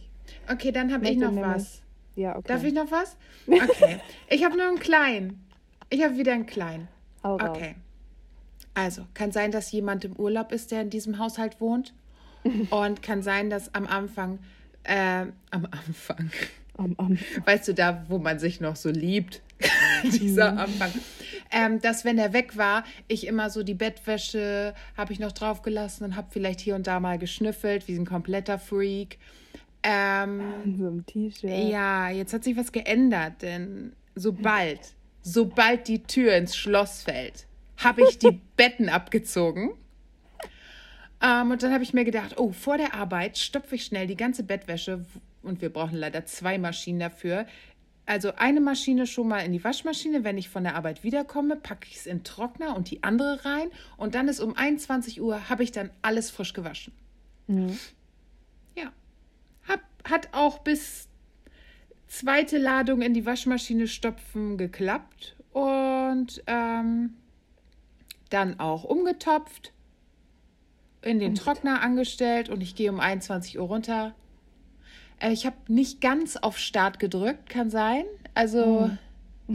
[0.50, 1.82] Okay, dann habe ich noch was.
[2.16, 2.48] Ja, okay.
[2.48, 3.18] Darf ich noch was?
[3.48, 4.00] Okay.
[4.30, 5.46] ich habe nur einen kleinen.
[5.90, 6.88] Ich habe wieder einen kleinen.
[7.24, 7.58] Hau raus.
[8.80, 11.94] Also, kann sein, dass jemand im Urlaub ist, der in diesem Haushalt wohnt.
[12.70, 14.40] Und kann sein, dass am Anfang,
[14.86, 16.32] äh, am Anfang,
[16.78, 19.42] am Anfang, weißt du, da, wo man sich noch so liebt,
[20.04, 20.58] dieser mhm.
[20.60, 20.92] Anfang,
[21.52, 26.06] ähm, dass wenn er weg war, ich immer so die Bettwäsche habe ich noch draufgelassen
[26.06, 29.18] und habe vielleicht hier und da mal geschnüffelt, wie ein kompletter Freak.
[29.84, 31.70] Ähm, so ein T-Shirt.
[31.70, 34.80] Ja, jetzt hat sich was geändert, denn sobald,
[35.22, 37.49] sobald die Tür ins Schloss fällt,
[37.84, 39.72] habe ich die Betten abgezogen.
[41.22, 44.16] Ähm, und dann habe ich mir gedacht, oh, vor der Arbeit stopfe ich schnell die
[44.16, 45.06] ganze Bettwäsche
[45.42, 47.46] und wir brauchen leider zwei Maschinen dafür.
[48.06, 51.88] Also eine Maschine schon mal in die Waschmaschine, wenn ich von der Arbeit wiederkomme, packe
[51.90, 55.64] ich es in Trockner und die andere rein und dann ist um 21 Uhr, habe
[55.64, 56.94] ich dann alles frisch gewaschen.
[57.48, 57.78] Mhm.
[58.76, 58.92] Ja.
[59.68, 61.08] Hab, hat auch bis
[62.08, 67.14] zweite Ladung in die Waschmaschine stopfen geklappt und ähm,
[68.30, 69.74] dann auch umgetopft,
[71.02, 74.14] in den Trockner angestellt und ich gehe um 21 Uhr runter.
[75.20, 78.06] Äh, ich habe nicht ganz auf Start gedrückt, kann sein.
[78.34, 78.90] Also
[79.50, 79.54] oh.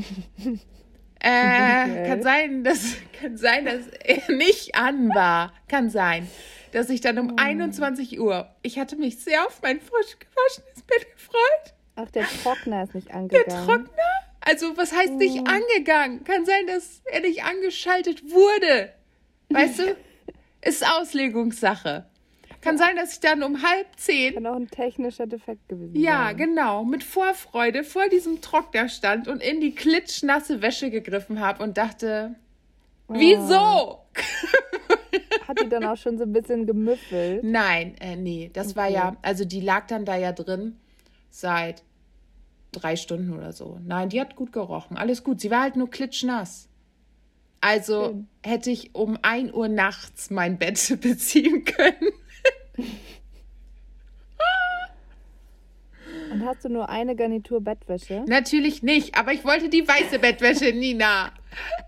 [1.21, 5.53] äh, kann sein, dass kann sein, dass er nicht an war.
[5.69, 6.29] Kann sein,
[6.73, 7.37] dass ich dann um oh.
[7.37, 8.49] 21 Uhr.
[8.63, 11.75] Ich hatte mich sehr auf mein frisch gewaschenes Bett gefreut.
[11.97, 13.45] Ach, der Trockner ist nicht angegangen.
[13.47, 14.14] Der Trockner?
[14.47, 16.23] Also, was heißt nicht angegangen?
[16.25, 18.93] Kann sein, dass er nicht angeschaltet wurde.
[19.49, 19.97] Weißt du?
[20.61, 22.07] Ist Auslegungssache.
[22.61, 24.35] Kann sein, dass ich dann um halb zehn.
[24.35, 26.23] Kann auch ein technischer Defekt gewesen ja, sein.
[26.23, 26.85] Ja, genau.
[26.85, 32.37] Mit Vorfreude vor diesem Trockner stand und in die klitschnasse Wäsche gegriffen habe und dachte,
[33.09, 33.15] oh.
[33.15, 34.01] wieso?
[35.47, 37.45] Hat die dann auch schon so ein bisschen gemüffelt?
[37.45, 38.51] Nein, äh, nee.
[38.53, 38.77] Das okay.
[38.77, 40.79] war ja, also die lag dann da ja drin
[41.29, 41.83] seit
[42.75, 43.79] drei Stunden oder so.
[43.85, 44.97] Nein, die hat gut gerochen.
[44.97, 45.41] Alles gut.
[45.41, 46.69] Sie war halt nur klitschnass.
[47.61, 48.29] Also Schön.
[48.43, 52.13] hätte ich um 1 Uhr nachts mein Bett beziehen können.
[56.31, 58.25] Und hast du nur eine Garnitur Bettwäsche?
[58.27, 61.33] Natürlich nicht, aber ich wollte die weiße Bettwäsche, Nina.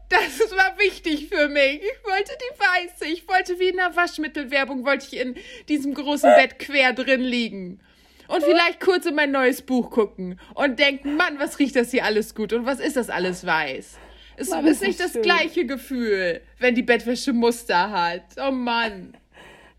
[0.09, 1.81] Das war wichtig für mich.
[1.83, 3.12] Ich wollte die weiße.
[3.12, 5.35] Ich wollte wie in der Waschmittelwerbung, wollte ich in
[5.68, 7.81] diesem großen Bett quer drin liegen.
[8.29, 12.05] Und vielleicht kurz in mein neues Buch gucken und denken, Mann, was riecht das hier
[12.05, 13.99] alles gut und was ist das alles weiß?
[14.37, 15.23] Es Mann, ist nicht das das schön.
[15.23, 18.23] gleiche Gefühl, wenn die Bettwäsche Muster hat.
[18.47, 19.17] Oh Mann.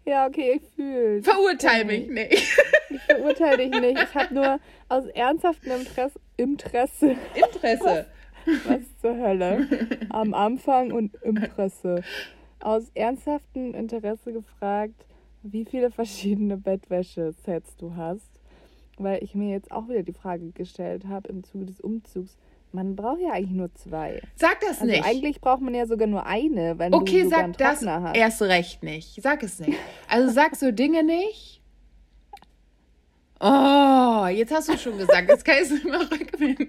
[0.06, 1.22] Ja, okay, ich fühle.
[1.22, 2.58] Verurteil mich nicht.
[2.90, 4.02] Ich verurteile dich nicht.
[4.02, 8.06] Ich habe nur aus ernsthaftem Interesse, Interesse, Interesse.
[8.66, 9.68] was zur Hölle,
[10.10, 12.02] am Anfang und Interesse,
[12.62, 15.06] aus ernsthaftem Interesse gefragt,
[15.44, 18.37] wie viele verschiedene Bettwäsche-Sets du hast.
[18.98, 22.36] Weil ich mir jetzt auch wieder die Frage gestellt habe im Zuge des Umzugs,
[22.72, 24.22] man braucht ja eigentlich nur zwei.
[24.36, 25.06] Sag das Also nicht.
[25.06, 28.18] eigentlich braucht man ja sogar nur eine, wenn Okay, du sogar einen sag das hast.
[28.18, 29.22] erst recht nicht.
[29.22, 29.78] Sag es nicht.
[30.10, 31.62] Also sag so Dinge nicht.
[33.40, 35.30] Oh, jetzt hast du schon gesagt.
[35.30, 36.68] Jetzt kann ich es nicht mehr?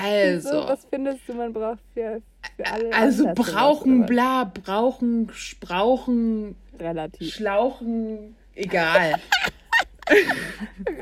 [0.00, 2.22] Also, was findest du, man braucht für,
[2.56, 6.80] für alle also brauchen, bla, brauchen, sprauchen, was?
[6.80, 7.34] Relativ.
[7.34, 9.16] schlauchen, egal.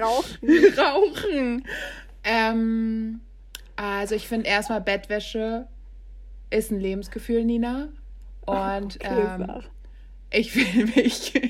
[0.00, 0.38] Rauchen.
[0.78, 1.64] Rauchen.
[2.24, 3.20] Ähm,
[3.76, 5.66] also ich finde erstmal Bettwäsche
[6.50, 7.88] ist ein Lebensgefühl, Nina.
[8.46, 9.62] Und Okay, ähm.
[10.30, 11.34] Ich will mich.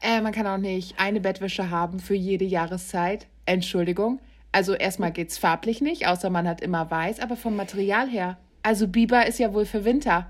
[0.00, 3.28] äh, man kann auch nicht eine Bettwäsche haben für jede Jahreszeit.
[3.46, 4.18] Entschuldigung.
[4.50, 8.38] Also erstmal geht's farblich nicht, außer man hat immer weiß, aber vom Material her.
[8.62, 10.26] Also Biber ist ja wohl für Winter.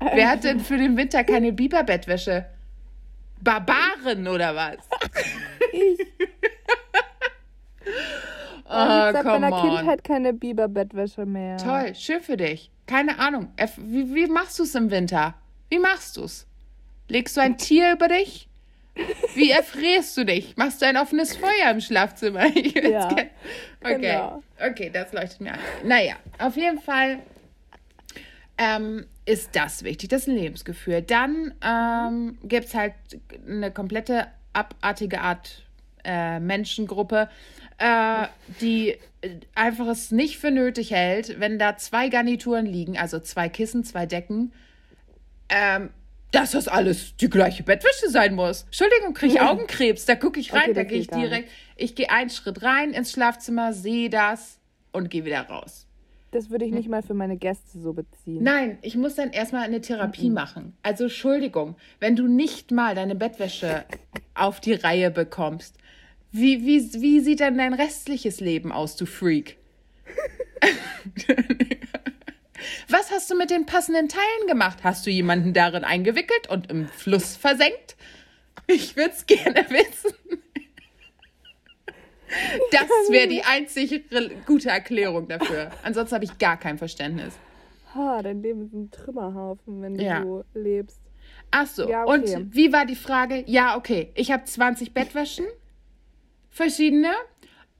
[0.00, 2.46] Wer hat denn für den Winter keine Biber-Bettwäsche?
[3.40, 4.76] Barbaren oder was?
[5.72, 5.98] Ich.
[8.72, 9.68] Oh, ich seit meiner on.
[9.68, 11.56] Kindheit keine Biber-Bettwäsche mehr.
[11.56, 12.70] Toll, schön für dich.
[12.86, 13.48] Keine Ahnung.
[13.78, 15.34] Wie, wie machst du es im Winter?
[15.70, 16.46] Wie machst du es?
[17.08, 18.48] Legst du ein Tier über dich?
[19.34, 20.56] Wie erfrierst du dich?
[20.56, 22.44] Machst du ein offenes Feuer im Schlafzimmer?
[22.54, 23.30] Ja, okay.
[23.82, 24.42] genau.
[24.64, 25.58] Okay, das leuchtet mir ein.
[25.84, 27.18] Naja, auf jeden Fall
[28.60, 30.10] ähm, ist das wichtig.
[30.10, 31.00] Das ist ein Lebensgefühl.
[31.00, 32.92] Dann ähm, gibt es halt
[33.48, 35.62] eine komplette abartige Art
[36.04, 37.30] äh, Menschengruppe,
[37.78, 38.26] äh,
[38.60, 43.48] die äh, einfach es nicht für nötig hält, wenn da zwei Garnituren liegen, also zwei
[43.48, 44.52] Kissen, zwei Decken,
[45.48, 45.88] ähm,
[46.30, 48.64] dass das alles die gleiche Bettwäsche sein muss.
[48.64, 50.04] Entschuldigung, kriege ich Augenkrebs.
[50.04, 51.50] Da gucke ich rein, Okay, da gehe ich direkt.
[51.76, 54.58] Ich gehe einen Schritt rein ins Schlafzimmer, sehe das
[54.92, 55.86] und gehe wieder raus.
[56.30, 58.44] Das würde ich nicht mal für meine Gäste so beziehen.
[58.44, 60.76] Nein, ich muss dann erstmal eine Therapie machen.
[60.82, 63.84] Also Entschuldigung, wenn du nicht mal deine Bettwäsche
[64.34, 65.76] auf die Reihe bekommst,
[66.30, 69.56] wie, wie, wie sieht dann dein restliches Leben aus, du Freak?
[72.88, 74.78] Was hast du mit den passenden Teilen gemacht?
[74.84, 77.96] Hast du jemanden darin eingewickelt und im Fluss versenkt?
[78.66, 80.14] Ich würde es gerne wissen.
[82.70, 85.70] Das wäre die einzig re- gute Erklärung dafür.
[85.82, 87.34] Ansonsten habe ich gar kein Verständnis.
[87.94, 90.22] Ha, dein Leben ist ein Trümmerhaufen, wenn du Ja.
[90.22, 91.00] so lebst.
[91.50, 91.88] Ach so.
[91.88, 92.36] Ja, okay.
[92.36, 93.42] Und wie war die Frage?
[93.46, 94.10] Ja, okay.
[94.14, 95.46] Ich habe 20 Bettwäschen.
[96.50, 97.10] Verschiedene.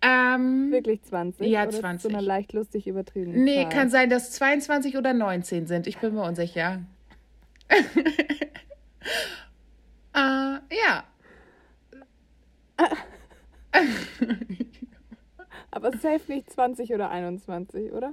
[0.02, 1.46] Ähm, Wirklich 20?
[1.46, 2.10] Ja, Oder ist 20.
[2.10, 3.68] So eine leicht lustig übertriebene nee, Zahl?
[3.72, 5.86] kann sein, dass 22 oder 19 sind.
[5.86, 6.80] Ich bin mir unsicher.
[10.14, 11.04] äh, ja.
[15.70, 18.12] Aber safe nicht 20 oder 21, oder?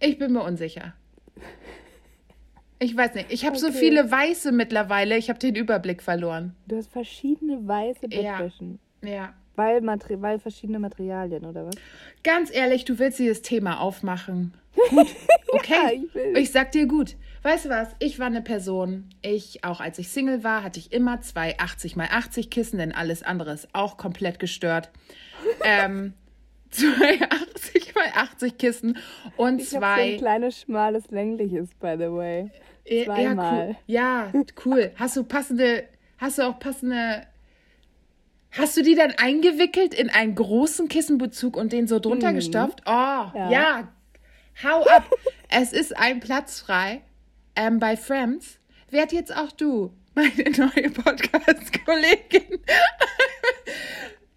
[0.00, 0.94] Ich bin mir unsicher.
[2.80, 3.32] Ich weiß nicht.
[3.32, 3.76] Ich habe so Okay.
[3.78, 5.16] viele weiße mittlerweile.
[5.16, 6.56] Ich habe den Überblick verloren.
[6.66, 8.38] Du hast verschiedene weiße Ja.
[8.38, 8.80] Bettwäschen.
[9.04, 9.34] Ja.
[9.54, 11.74] Weil, Materi weil verschiedene Materialien, oder was?
[12.24, 14.54] Ganz ehrlich, du willst dieses Thema aufmachen.
[14.90, 15.06] Gut,
[15.48, 15.72] okay.
[15.74, 16.36] Ja, ich will.
[16.38, 17.16] Ich sag dir gut.
[17.42, 17.88] Weißt du was?
[17.98, 19.10] Ich war eine Person.
[19.20, 22.92] Ich, auch als ich Single war, hatte ich immer zwei 80 mal 80 Kissen, denn
[22.92, 24.90] alles andere ist auch komplett gestört.
[25.64, 26.14] ähm,
[26.70, 28.96] zwei 80 mal 80 Kissen
[29.36, 30.12] und Ich habe so zwei.
[30.12, 32.50] ein kleines, schmales, längliches, by the way.
[32.86, 33.66] Ja, zweimal.
[33.68, 33.76] cool.
[33.86, 34.32] Ja,
[34.64, 34.92] cool.
[34.96, 35.84] Hast du passende,
[36.18, 37.26] hast du auch passende.
[38.52, 42.36] Hast du die dann eingewickelt in einen großen Kissenbezug und den so drunter Mhm.
[42.36, 42.82] gestopft?
[42.86, 43.50] Oh, ja.
[43.50, 43.88] Ja.
[44.62, 45.08] Hau ab.
[45.48, 47.00] es ist ein Platz frei
[47.56, 48.58] ähm, bei Friends.
[48.90, 52.60] Werd jetzt auch du meine neue Podcast-Kollegin.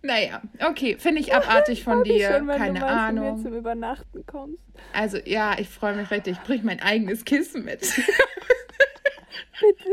[0.02, 2.32] naja, okay, finde ich abartig von mich dir.
[2.32, 3.44] schon, wenn Keine du mal zu mir Ahnung.
[3.44, 4.60] zum Übernachten kommst.
[4.94, 6.38] Also ja, ich freue mich richtig.
[6.38, 7.82] Ich bringe mein eigenes Kissen mit.
[7.82, 8.02] Bitte.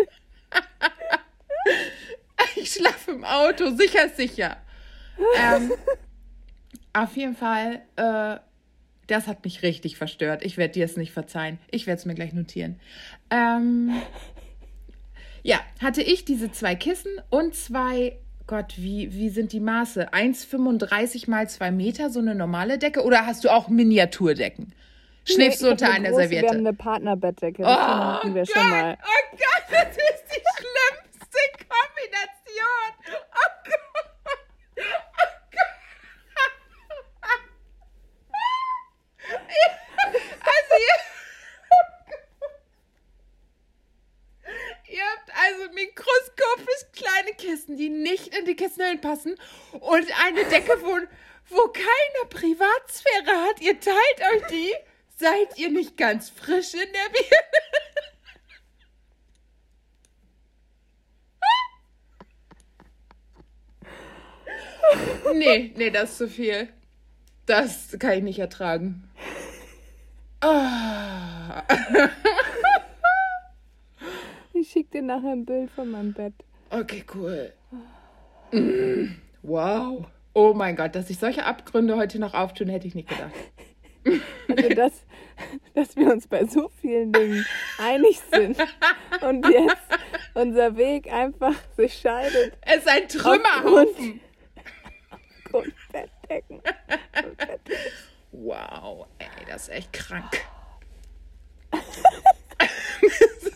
[3.12, 4.56] im Auto, sicher, sicher.
[5.36, 5.72] Ähm,
[6.92, 8.36] auf jeden Fall, äh,
[9.12, 10.44] das hat mich richtig verstört.
[10.44, 11.58] Ich werde dir es nicht verzeihen.
[11.70, 12.80] Ich werde es mir gleich notieren.
[13.30, 13.92] Ähm,
[15.42, 20.12] ja, hatte ich diese zwei Kissen und zwei, Gott, wie, wie sind die Maße?
[20.12, 23.02] 1,35 mal 2 Meter, so eine normale Decke?
[23.04, 24.74] Oder hast du auch Miniaturdecken?
[25.24, 26.42] Schläfst Nee, du unter eine einer große, Serviette?
[26.42, 27.62] Wir haben eine Partnerbettdecke.
[27.62, 28.98] Oh Das wir Gott, schon mal.
[29.00, 32.92] oh Gott, das ist die schlimmste Kombination.
[33.30, 34.78] Oh Gott.
[34.78, 35.68] Oh Gott.
[40.40, 40.74] Also
[44.88, 49.36] ihr, ihr habt also mikroskopisch kleine Kissen, die nicht in die Kissenhüllen passen
[49.72, 50.98] und eine Decke, wo,
[51.48, 53.60] wo keine Privatsphäre hat.
[53.60, 54.72] Ihr teilt euch die.
[55.16, 57.42] Seid ihr nicht ganz frisch in der Birne?
[65.34, 66.68] Nee, nee, das ist zu viel.
[67.46, 69.08] Das kann ich nicht ertragen.
[70.40, 71.62] Ah.
[74.52, 76.34] Ich schicke dir nachher ein Bild von meinem Bett.
[76.70, 77.52] Okay, cool.
[79.42, 80.06] Wow.
[80.34, 83.32] Oh mein Gott, dass sich solche Abgründe heute noch auftun, hätte ich nicht gedacht.
[84.48, 84.92] Also, dass,
[85.74, 87.46] dass wir uns bei so vielen Dingen
[87.78, 88.56] einig sind
[89.20, 89.76] und jetzt
[90.34, 92.56] unser Weg einfach sich scheidet.
[92.62, 94.20] Es ist ein Trümmerhaufen.
[95.52, 96.56] Und Bettdecken.
[96.56, 97.92] Und Bettdecken.
[98.32, 100.30] Wow, ey, das ist echt krank.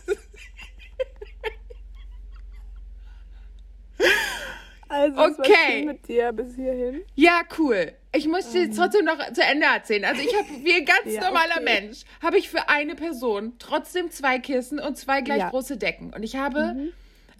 [4.89, 5.85] Also, Okay.
[5.85, 7.03] mit dir bis hierhin.
[7.15, 7.93] Ja, cool.
[8.15, 10.05] Ich muss dir jetzt trotzdem noch zu Ende erzählen.
[10.05, 11.81] Also ich habe, wie ein ganz Ja, normaler okay.
[11.83, 15.51] Mensch, habe ich für eine Person trotzdem zwei Kissen und zwei gleich Ja.
[15.51, 16.13] große Decken.
[16.15, 16.93] Und ich habe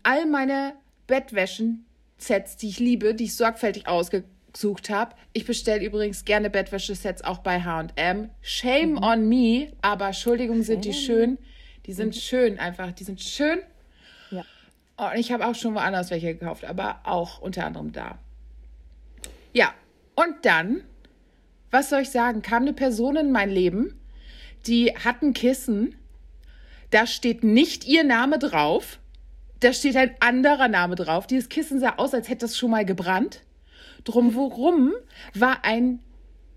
[0.03, 0.75] all meine
[1.07, 5.15] Bettwäschen-Sets, die ich liebe, die ich sorgfältig ausgesucht habe.
[5.33, 8.31] Ich bestelle übrigens gerne Bettwäschesets auch bei H&M.
[8.43, 11.39] Shame on me, aber Entschuldigung, sind die schön.
[11.87, 12.93] Die sind schön einfach.
[12.93, 13.61] Die sind schön.
[14.99, 15.11] Ja.
[15.11, 18.19] Und ich habe auch schon woanders welche gekauft, aber auch unter anderem da.
[19.53, 19.75] Ja,
[20.15, 20.83] und dann,
[21.71, 23.99] was soll ich sagen, kam eine Person in mein Leben,
[24.67, 25.95] die hat ein Kissen,
[26.91, 28.99] da steht nicht ihr Name drauf,
[29.61, 31.27] da steht ein anderer Name drauf.
[31.27, 33.43] Dieses Kissen sah aus, als hätte es schon mal gebrannt.
[34.05, 34.93] Drumherum
[35.35, 36.01] war ein,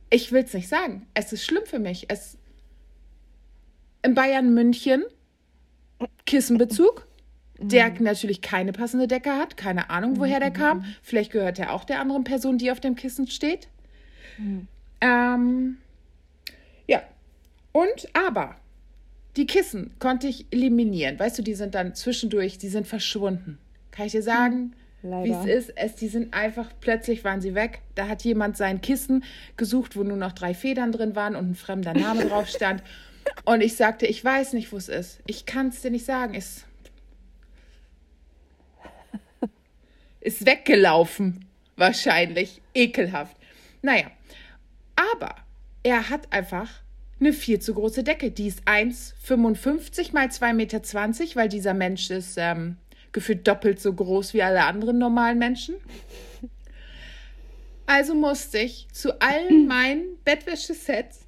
[0.10, 2.10] ich will es nicht sagen, es ist schlimm für mich.
[2.10, 2.38] Es
[4.02, 5.04] in Bayern München
[6.26, 7.08] Kissenbezug,
[7.62, 10.86] der natürlich keine passende Decke hat, keine Ahnung, woher der kam.
[11.02, 13.68] Vielleicht gehört er auch der anderen Person, die auf dem Kissen steht.
[15.02, 15.78] Ähm,
[16.88, 17.02] ja.
[17.72, 18.56] Und aber
[19.38, 21.20] die Kissen konnte ich eliminieren.
[21.20, 23.58] Weißt du, die sind dann zwischendurch, die sind verschwunden.
[23.92, 25.78] Kann ich dir sagen, wie es ist?
[25.78, 27.82] Es, die sind einfach, plötzlich waren sie weg.
[27.96, 29.24] Da hat jemand sein Kissen
[29.56, 32.84] gesucht, wo nur noch drei Federn drin waren und ein fremder Name drauf stand.
[33.46, 35.20] Und ich sagte, ich weiß nicht, wo es ist.
[35.28, 36.34] Ich kann es dir nicht sagen.
[36.34, 36.66] Es
[40.22, 41.46] ist weggelaufen.
[41.76, 42.62] Wahrscheinlich.
[42.74, 43.36] Ekelhaft.
[43.82, 44.12] Naja.
[44.96, 45.36] Aber
[45.84, 46.70] er hat einfach
[47.20, 48.32] eine viel zu große Decke.
[48.32, 50.82] Die ist 1,55 mal 2,20 Meter,
[51.36, 52.78] weil dieser Mensch ist ähm,
[53.12, 55.76] gefühlt doppelt so groß wie alle anderen normalen Menschen.
[57.86, 61.22] Also musste ich zu allen meinen Bettwäschesets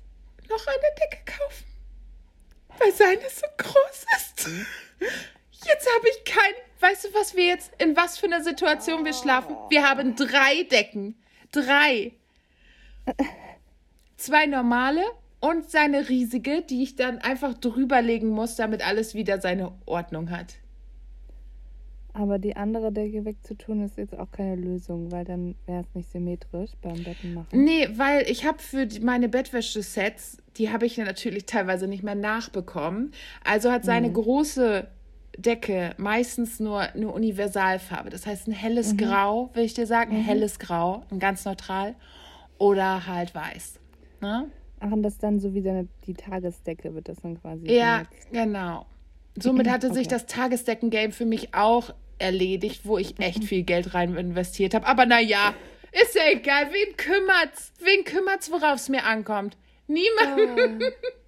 [0.47, 1.65] noch eine Decke kaufen.
[2.77, 4.49] Weil seine so groß ist.
[5.65, 6.53] Jetzt habe ich kein.
[6.79, 9.55] Weißt du, was wir jetzt, in was für einer Situation wir schlafen?
[9.69, 11.15] Wir haben drei Decken.
[11.51, 12.13] Drei.
[14.17, 15.03] Zwei normale
[15.39, 20.29] und seine riesige, die ich dann einfach drüber legen muss, damit alles wieder seine Ordnung
[20.29, 20.55] hat.
[22.13, 26.11] Aber die andere Decke wegzutun ist jetzt auch keine Lösung, weil dann wäre es nicht
[26.11, 27.63] symmetrisch beim Betten machen.
[27.63, 32.15] Nee, weil ich habe für meine Bettwäschesets, die habe ich ja natürlich teilweise nicht mehr
[32.15, 33.13] nachbekommen.
[33.45, 34.87] Also hat seine große
[35.37, 38.09] Decke meistens nur eine Universalfarbe.
[38.09, 41.95] Das heißt ein helles Grau, will ich dir sagen, ein helles Grau, ein ganz neutral.
[42.57, 43.79] Oder halt weiß.
[44.21, 44.49] Ne?
[44.79, 47.65] Ach, und das dann so wie deine, die Tagesdecke wird das dann quasi.
[47.71, 48.31] Ja, benutzt.
[48.31, 48.85] genau.
[49.39, 50.15] Somit hatte sich Okay.
[50.15, 54.85] das Tagesdecken-Game für mich auch erledigt, wo ich echt viel Geld rein investiert habe.
[54.85, 55.53] Aber naja,
[55.91, 56.67] ist ja egal.
[56.71, 57.71] Wen kümmert's?
[57.83, 59.57] Wen kümmert's, worauf es mir ankommt?
[59.87, 60.83] Niemand.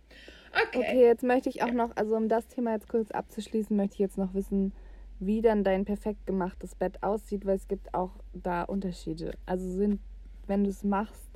[0.54, 0.80] okay.
[0.80, 4.00] Okay, jetzt möchte ich auch noch, also um das Thema jetzt kurz abzuschließen, möchte ich
[4.00, 4.74] jetzt noch wissen,
[5.20, 9.34] wie dann dein perfekt gemachtes Bett aussieht, weil es gibt auch da Unterschiede.
[9.46, 10.00] Also sind,
[10.48, 11.30] wenn du es machst,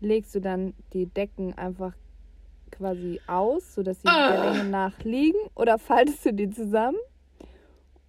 [0.00, 1.94] legst du dann die Decken einfach
[2.70, 4.30] quasi aus, sodass sie Ah.
[4.30, 6.98] der Länge nach liegen oder faltest du die zusammen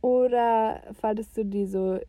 [0.01, 1.99] oder faltest du die so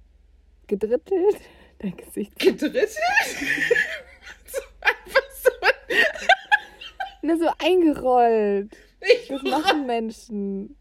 [0.67, 1.37] gedrittelt.
[1.79, 2.39] Dein Gesicht.
[2.39, 2.91] Gedrittelt?
[2.91, 5.51] so einfach so.
[7.23, 8.77] Na, so eingerollt.
[9.01, 10.77] Ich Das machen Menschen.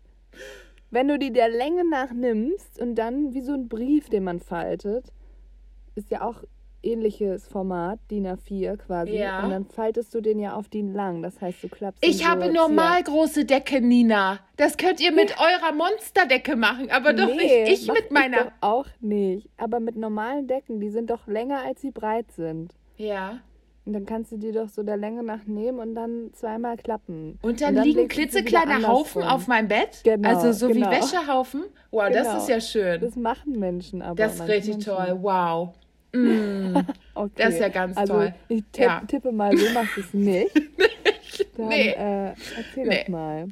[0.91, 4.39] Wenn du die der Länge nach nimmst und dann wie so ein Brief, den man
[4.39, 5.11] faltet,
[5.95, 6.43] ist ja auch
[6.81, 9.17] ähnliches Format, DIN A4 quasi.
[9.17, 9.43] Ja.
[9.43, 11.21] Und dann faltest du den ja auf DIN lang.
[11.21, 14.39] Das heißt, du klappst Ich so habe jetzt normal große Decke, Nina.
[14.57, 18.45] Das könnt ihr mit eurer Monsterdecke machen, aber doch Nee, nicht ich mit meiner.
[18.45, 19.49] doch auch nicht.
[19.57, 22.73] Aber mit normalen Decken, die sind doch länger, als sie breit sind.
[22.97, 23.39] Ja.
[23.89, 27.39] Und dann kannst du die doch so der Länge nach nehmen und dann zweimal klappen.
[27.41, 30.01] Und dann, liegen du sie wieder klitzekleine Haufen auf meinem Bett.
[30.03, 30.91] Genau, also so genau.
[30.91, 31.63] wie Wäschehaufen.
[31.89, 32.37] Wow, das Genau.
[32.37, 33.01] ist ja schön.
[33.01, 34.13] Das machen Menschen aber.
[34.13, 34.93] Das ist richtig Menschen.
[34.95, 35.17] toll.
[35.23, 35.69] Wow.
[36.11, 36.75] Mm.
[37.15, 37.31] Okay.
[37.35, 38.33] Das ist ja ganz also, toll.
[38.47, 39.01] Ich tipp, Ja.
[39.07, 40.55] tippe mal, so machst du es nicht.
[41.57, 41.89] Dann Nee.
[41.89, 43.01] äh, erzähl Nee.
[43.01, 43.47] doch mal.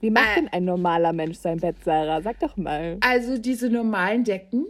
[0.00, 0.40] Wie macht Äh.
[0.40, 2.20] denn ein normaler Mensch sein Bett, Sarah?
[2.22, 2.98] Sag doch mal.
[3.00, 4.66] Also diese normalen Decken,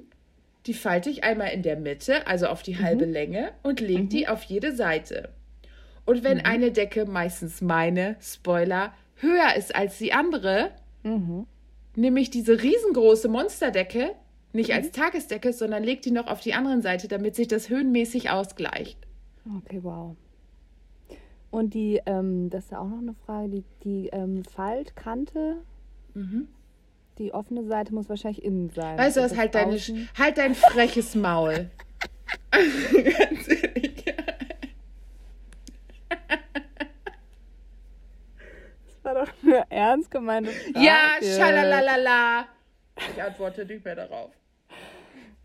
[0.69, 2.83] die falte ich einmal in der Mitte, also auf die Mhm.
[2.83, 5.31] halbe Länge und lege die auf jede Seite.
[6.07, 6.25] Und Mhm.
[6.25, 10.71] wenn eine Decke, meistens meine, Spoiler, höher ist als die andere,
[11.03, 11.47] Mhm.
[11.97, 14.11] nehme ich diese riesengroße Monsterdecke
[14.53, 14.77] nicht Mhm.
[14.77, 18.99] als Tagesdecke, sondern lege die noch auf die andere Seite, damit sich das höhenmäßig ausgleicht.
[19.65, 20.15] Okay, wow.
[21.51, 25.57] Und die, ähm, das ist ja auch noch eine Frage, die, die ähm, Faltkante,
[27.19, 28.97] die offene Seite muss wahrscheinlich innen sein.
[28.99, 29.77] Weißt du was, halt, deine,
[30.17, 31.71] halt dein freches Maul.
[32.51, 34.05] Ganz ehrlich.
[38.87, 40.85] Das war doch eine ernst gemeinte Frage.
[40.85, 42.47] Ja, schalalalala.
[43.15, 44.31] Ich antworte nicht mehr darauf.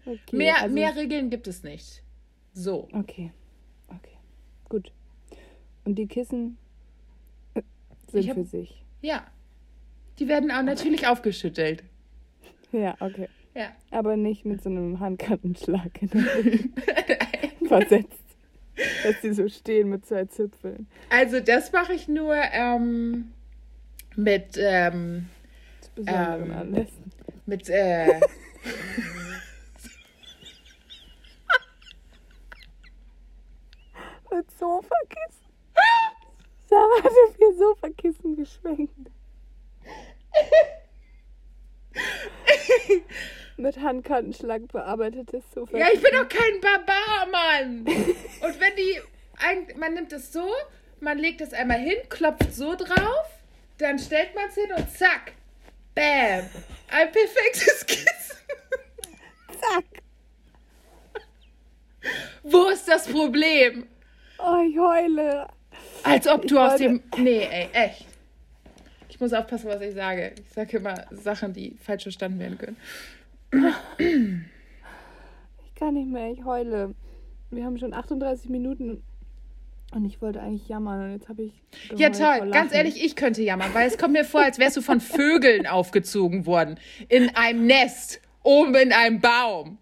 [0.05, 2.03] Okay, Mehr, also- mehr Regeln gibt es nicht.
[2.53, 2.87] So.
[2.93, 3.31] Okay,
[3.87, 4.17] okay,
[4.69, 4.91] gut.
[5.85, 6.57] Und die Kissen
[8.11, 8.83] sind hab- für sich.
[9.01, 9.25] Ja.
[10.19, 11.83] Die werden auch natürlich aufgeschüttelt.
[12.71, 13.29] Ja, okay.
[13.55, 13.67] Ja.
[13.91, 17.19] Aber nicht mit so einem Handkantenschlag in der Mitte
[17.67, 18.19] versetzt.
[19.03, 20.87] Dass die so stehen mit zwei Zipfeln.
[21.09, 23.31] Also das mache ich nur ähm,
[24.15, 25.27] mit, ähm,
[25.93, 26.57] besonderen Ähm.
[26.57, 27.11] Anlässen.
[27.45, 28.07] mit, äh,
[34.31, 35.45] Mit Sofakissen.
[36.67, 39.11] Sarah hat vier Sofakissen geschwenkt.
[43.57, 45.77] mit Handkantenschlag bearbeitetes Sofa.
[45.77, 47.85] ja, ich bin doch kein Barbar, Mann.
[47.85, 48.99] Und wenn die,
[49.77, 50.49] man nimmt es so,
[50.99, 53.29] man legt es einmal hin, klopft so drauf,
[53.77, 55.33] dann stellt man es hin und zack,
[55.95, 56.49] bam,
[56.89, 58.37] ein perfektes Kissen.
[59.59, 59.85] Zack.
[62.43, 63.87] Wo ist das Problem?
[64.39, 65.47] Oh, ich heule.
[66.03, 67.03] Als ob Ich du aus wollte- dem.
[67.17, 68.05] Nee, ey, echt.
[69.13, 70.33] Ich muss aufpassen, was ich sage.
[70.41, 74.49] Ich sage immer Sachen, die falsch verstanden werden können.
[75.67, 76.95] Ich kann nicht mehr, ich heule.
[77.51, 79.03] Wir haben schon 38 Minuten
[79.93, 81.53] und ich wollte eigentlich jammern und jetzt habe ich.
[81.95, 82.49] Ja, toll.
[82.49, 85.67] Ganz ehrlich, ich könnte jammern, weil es kommt mir vor, als wärst du von Vögeln
[85.67, 86.79] aufgezogen worden.
[87.07, 88.19] In einem Nest.
[88.41, 89.77] Oben in einem Baum.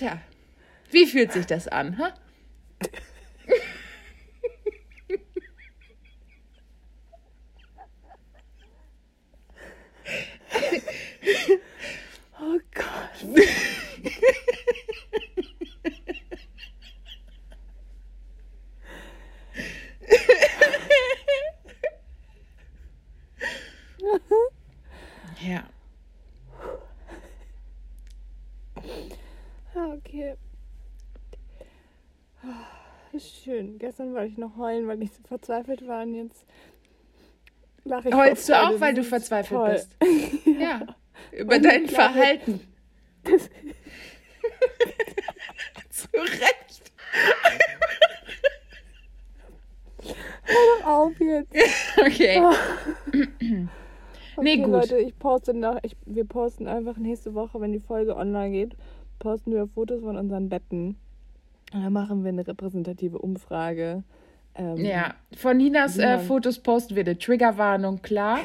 [0.00, 0.18] Tja,
[0.92, 2.14] wie fühlt sich das an, ha?
[12.40, 13.40] Oh Gott.
[25.42, 25.64] Ja.
[29.74, 30.34] Ah, Okay.
[32.42, 32.66] Ah,
[33.12, 33.44] ist
[34.10, 36.44] Gestern wollte ich noch heulen, weil ich so verzweifelt war und jetzt
[37.84, 38.14] lache ich.
[38.14, 39.70] Heulst du auch, weil du verzweifelt toll.
[39.72, 39.96] bist?
[40.60, 40.80] Ja.
[41.32, 42.60] Über Und dein glaube- Verhalten.
[45.90, 46.92] Zu Recht.
[50.44, 51.54] Hör doch auf jetzt.
[52.00, 52.42] Okay.
[53.08, 53.68] Okay,
[54.42, 54.70] Nee, gut.
[54.70, 58.76] Leute, ich poste nach, ich, wir posten einfach nächste Woche, wenn die Folge online geht,
[59.18, 60.96] posten wir Fotos von unseren Betten.
[61.70, 64.02] Dann machen wir eine repräsentative Umfrage.
[64.54, 68.40] Ähm, Ja, von Ninas äh, Fotos posten wir eine Triggerwarnung, klar.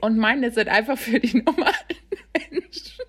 [0.00, 1.74] Und meine sind einfach für die normalen
[2.34, 3.00] Menschen.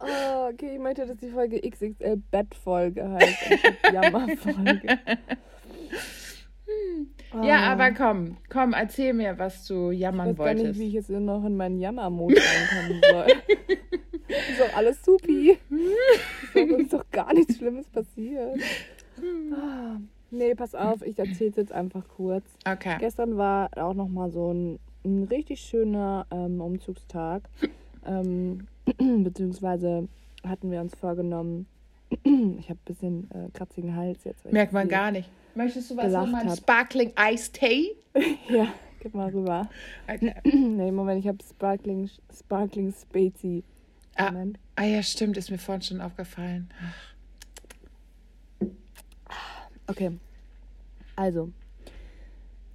[0.00, 3.38] Oh okay, ich möchte, dass die Folge XXL Bettfolge heißt.
[3.50, 3.82] anstatt
[7.32, 7.48] Jammerfolge.
[7.48, 7.72] Ja, Ah.
[7.72, 10.80] aber komm, komm, erzähl mir, was du Ich jammern weiß gar nicht, wolltest.
[10.80, 13.26] wie ich jetzt noch in meinen Jammermod reinkommen soll.
[14.28, 15.50] ist doch alles supi.
[15.50, 15.60] Ist
[16.54, 18.58] doch, ist doch gar nichts Schlimmes passiert.
[19.52, 19.96] Ah.
[20.30, 22.44] Nee, pass auf, ich erzähl's jetzt einfach kurz.
[22.70, 22.96] Okay.
[23.00, 27.42] Gestern war auch nochmal so ein, ein richtig schöner ähm, Umzugstag.
[28.06, 28.66] ähm,
[29.24, 30.08] beziehungsweise
[30.46, 31.66] hatten wir uns vorgenommen,
[32.10, 34.50] ich habe ein bisschen äh, kratzigen Hals jetzt.
[34.50, 35.28] Merkt man gar nicht.
[35.54, 36.56] Möchtest du was hab.
[36.56, 37.96] Sparkling Ice Tea?
[38.48, 39.68] Ja, gib mal rüber.
[40.06, 40.34] Okay.
[40.44, 43.62] nee, Moment, ich habe Sparkling, Sparkling Spezi.
[44.16, 44.58] Ah, Moment.
[44.74, 46.68] ah ja, stimmt, ist mir vorhin schon aufgefallen.
[49.86, 50.12] Okay.
[51.14, 51.50] Also,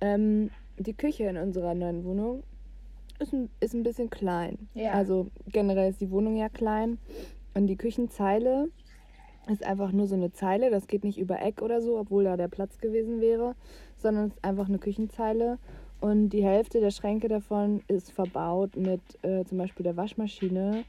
[0.01, 2.43] ähm, die Küche in unserer neuen Wohnung
[3.19, 4.67] ist ein, ist ein bisschen klein.
[4.73, 4.91] Ja.
[4.91, 6.97] Also generell ist die Wohnung ja klein.
[7.53, 8.69] Und die Küchenzeile
[9.47, 10.69] ist einfach nur so eine Zeile.
[10.69, 13.55] Das geht nicht über Eck oder so, obwohl da der Platz gewesen wäre,
[13.97, 15.57] sondern es ist einfach eine Küchenzeile.
[15.99, 20.83] Und die Hälfte der Schränke davon ist verbaut mit äh, zum Beispiel der Waschmaschine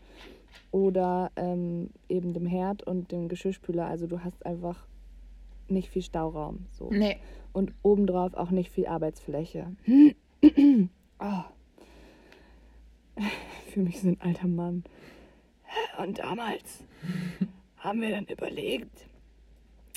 [0.71, 3.87] oder ähm, eben dem Herd und dem Geschirrspüler.
[3.87, 4.87] Also du hast einfach
[5.69, 6.67] nicht viel Stauraum.
[6.73, 6.91] So.
[6.91, 7.19] Nee.
[7.53, 9.69] Und obendrauf auch nicht viel Arbeitsfläche.
[11.21, 11.45] oh.
[13.71, 14.85] Fühle mich so ein alter Mann.
[15.99, 16.85] Und damals
[17.85, 19.07] haben wir dann überlegt,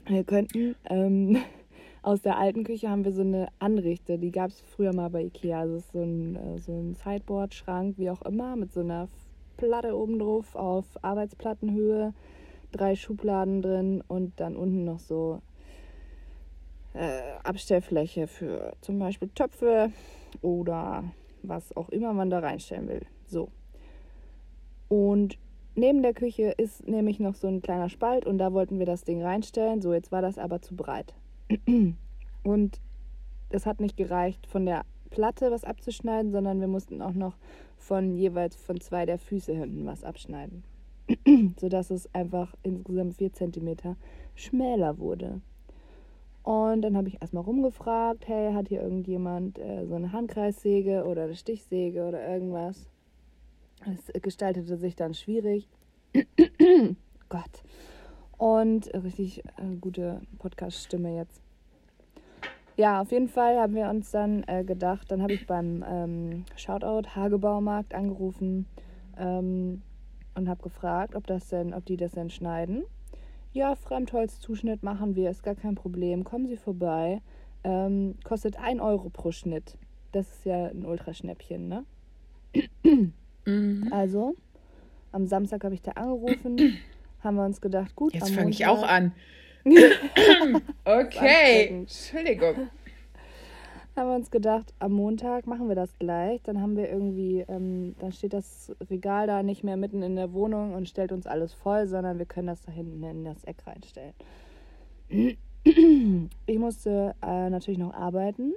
[0.07, 1.37] wir könnten ähm,
[2.01, 5.23] aus der alten Küche haben wir so eine Anrichte, die gab es früher mal bei
[5.23, 5.61] Ikea.
[5.61, 9.07] Also so ein, äh, so ein Sideboard-Schrank, wie auch immer, mit so einer
[9.55, 12.13] Platte oben drauf auf Arbeitsplattenhöhe,
[12.73, 15.41] drei Schubladen drin und dann unten noch so
[16.93, 19.91] äh, Abstellfläche für zum Beispiel Töpfe
[20.41, 21.05] oder
[21.41, 23.05] was auch immer man da reinstellen will.
[23.27, 23.49] So.
[24.89, 25.37] Und
[25.77, 29.03] neben der Küche ist nämlich noch so ein kleiner Spalt und da wollten wir das
[29.03, 29.81] Ding reinstellen.
[29.81, 31.13] So, jetzt war das aber zu breit.
[32.43, 32.81] Und
[33.49, 37.37] es hat nicht gereicht, von der Platte was abzuschneiden, sondern wir mussten auch noch
[37.77, 40.63] von jeweils von zwei der Füße hinten was abschneiden.
[41.59, 43.95] Sodass es einfach insgesamt vier Zentimeter
[44.35, 45.41] schmäler wurde.
[46.43, 51.23] Und dann habe ich erstmal rumgefragt, hey, hat hier irgendjemand äh, so eine Handkreissäge oder
[51.23, 52.89] eine Stichsäge oder irgendwas?
[53.85, 55.67] Es gestaltete sich dann schwierig.
[57.29, 57.63] Gott.
[58.37, 61.41] Und richtig äh, gute Podcast-Stimme jetzt.
[62.75, 66.45] Ja, auf jeden Fall haben wir uns dann äh, gedacht, dann habe ich beim ähm,
[66.55, 68.67] Shoutout Hagebaumarkt angerufen
[69.17, 69.81] ähm,
[70.35, 72.83] und habe gefragt, ob das denn, ob die das denn schneiden.
[73.51, 76.23] Ja, Fremdholzzuschnitt machen wir, ist gar kein Problem.
[76.23, 77.23] Kommen Sie vorbei.
[77.63, 79.79] Ähm, kostet 1 Euro pro Schnitt.
[80.11, 81.83] Das ist ja ein Ultraschnäppchen, ne?
[83.47, 83.87] Mhm.
[83.91, 84.35] Also,
[85.11, 86.77] am Samstag habe ich da angerufen,
[87.23, 89.13] haben wir uns gedacht, gut, Jetzt fange ich auch an.
[90.85, 91.67] okay.
[91.69, 92.69] Entschuldigung.
[93.95, 96.41] haben wir uns gedacht, am Montag machen wir das gleich.
[96.43, 100.33] Dann haben wir irgendwie, ähm, dann steht das Regal da nicht mehr mitten in der
[100.33, 103.65] Wohnung und stellt uns alles voll, sondern wir können das da hinten in das Eck
[103.65, 104.13] reinstellen.
[105.09, 108.53] Ich musste äh, natürlich noch arbeiten.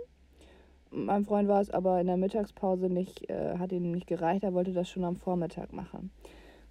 [0.93, 4.55] Mein Freund war es aber in der Mittagspause nicht, äh, hat ihm nicht gereicht, er
[4.55, 6.11] wollte das schon am Vormittag machen.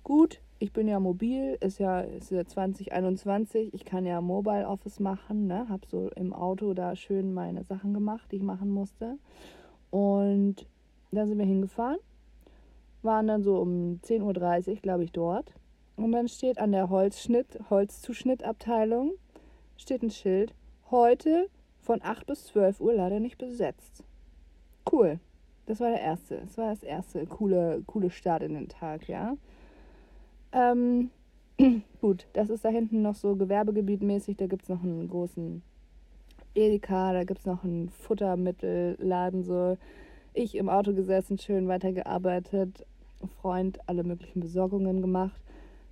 [0.03, 4.99] Gut, ich bin ja mobil, ist ja, ist ja 2021, ich kann ja Mobile Office
[4.99, 5.67] machen, ne?
[5.69, 9.17] Hab so im Auto da schön meine Sachen gemacht, die ich machen musste.
[9.89, 10.67] Und
[11.11, 11.99] dann sind wir hingefahren,
[13.01, 15.53] waren dann so um 10.30 Uhr, glaube ich, dort.
[15.95, 19.13] Und dann steht an der Holzschnitt, Holzzuschnittabteilung,
[19.77, 20.53] steht ein Schild,
[20.91, 21.47] heute
[21.79, 24.03] von 8 bis 12 Uhr leider nicht besetzt.
[24.91, 25.19] Cool.
[25.65, 26.37] Das war der erste.
[26.37, 29.37] Das war das erste coole, coole Start in den Tag, ja.
[30.51, 31.11] Ähm,
[32.01, 34.37] gut, das ist da hinten noch so gewerbegebietmäßig.
[34.37, 35.61] Da gibt es noch einen großen
[36.55, 39.43] Edeka, da gibt es noch einen Futtermittelladen.
[39.43, 39.77] So.
[40.33, 42.85] Ich im Auto gesessen, schön weitergearbeitet,
[43.41, 45.41] Freund alle möglichen Besorgungen gemacht.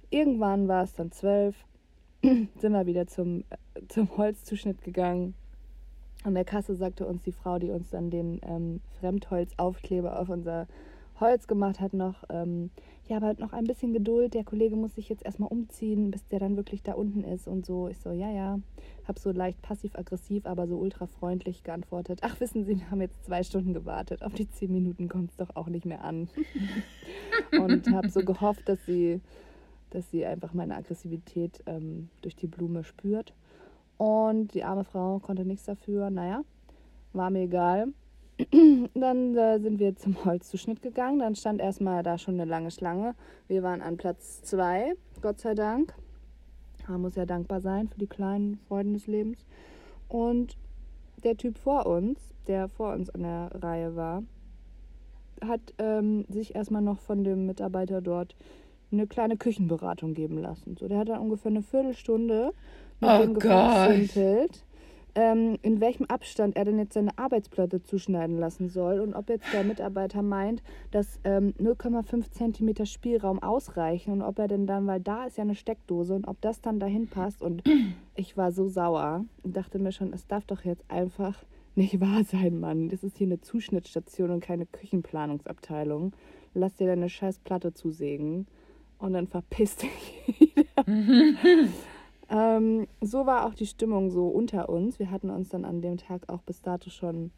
[0.10, 1.56] Irgendwann war es dann zwölf,
[2.22, 5.34] sind wir wieder zum, äh, zum Holzzuschnitt gegangen.
[6.24, 10.68] An der Kasse sagte uns die Frau, die uns dann den ähm, Fremdholzaufkleber auf unser
[11.20, 12.70] Holz gemacht hat, noch, ähm,
[13.08, 14.34] ja, aber noch ein bisschen Geduld.
[14.34, 17.66] Der Kollege muss sich jetzt erstmal umziehen, bis der dann wirklich da unten ist und
[17.66, 17.88] so.
[17.88, 18.60] Ich so, ja, ja.
[19.08, 22.20] Hab so leicht passiv-aggressiv, aber so ultra freundlich geantwortet.
[22.22, 24.22] Ach, wissen Sie, wir haben jetzt zwei Stunden gewartet.
[24.22, 26.30] Auf die zehn Minuten kommt es doch auch nicht mehr an.
[27.60, 29.22] und habe so gehofft, dass sie,
[29.90, 33.34] dass sie einfach meine Aggressivität ähm, durch die Blume spürt.
[33.98, 36.10] Und die arme Frau konnte nichts dafür.
[36.10, 36.44] Naja,
[37.14, 37.88] war mir egal.
[38.94, 41.20] dann äh, sind wir zum Holzzuschnitt gegangen.
[41.20, 43.16] Dann stand erstmal da schon eine lange Schlange.
[43.48, 45.96] Wir waren an Platz zwei, Gott sei Dank.
[46.88, 49.46] Man muss ja dankbar sein für die kleinen Freuden des Lebens.
[50.08, 50.58] Und
[51.24, 54.24] der Typ vor uns, der vor uns an der Reihe war,
[55.42, 58.36] hat ähm, sich erstmal noch von dem Mitarbeiter dort
[58.92, 60.78] eine kleine Küchenberatung geben lassen.
[60.78, 62.54] So, der hat dann ungefähr eine Viertelstunde
[63.00, 63.44] mit Oh dem Gott.
[63.44, 64.64] gefachsimpelt,
[65.16, 69.52] ähm, in welchem Abstand er denn jetzt seine Arbeitsplatte zuschneiden lassen soll und ob jetzt
[69.52, 75.00] der Mitarbeiter meint, dass ähm, 0,5 Zentimeter Spielraum ausreichen und ob er denn dann, weil
[75.00, 77.42] da ist ja eine Steckdose und ob das dann dahin passt.
[77.42, 77.64] Und
[78.16, 81.44] ich war so sauer und dachte mir schon, es darf doch jetzt einfach
[81.74, 82.90] nicht wahr sein, Mann.
[82.90, 86.14] Das ist hier eine Zuschnittstation und keine Küchenplanungsabteilung.
[86.54, 88.48] Lass dir deine scheiß Platte zusägen
[89.00, 89.90] und dann verpiss dich
[90.40, 90.86] wieder.
[92.30, 95.00] ähm, so war auch die Stimmung so unter uns.
[95.00, 97.32] Wir hatten uns dann an dem Tag auch bis dato schon.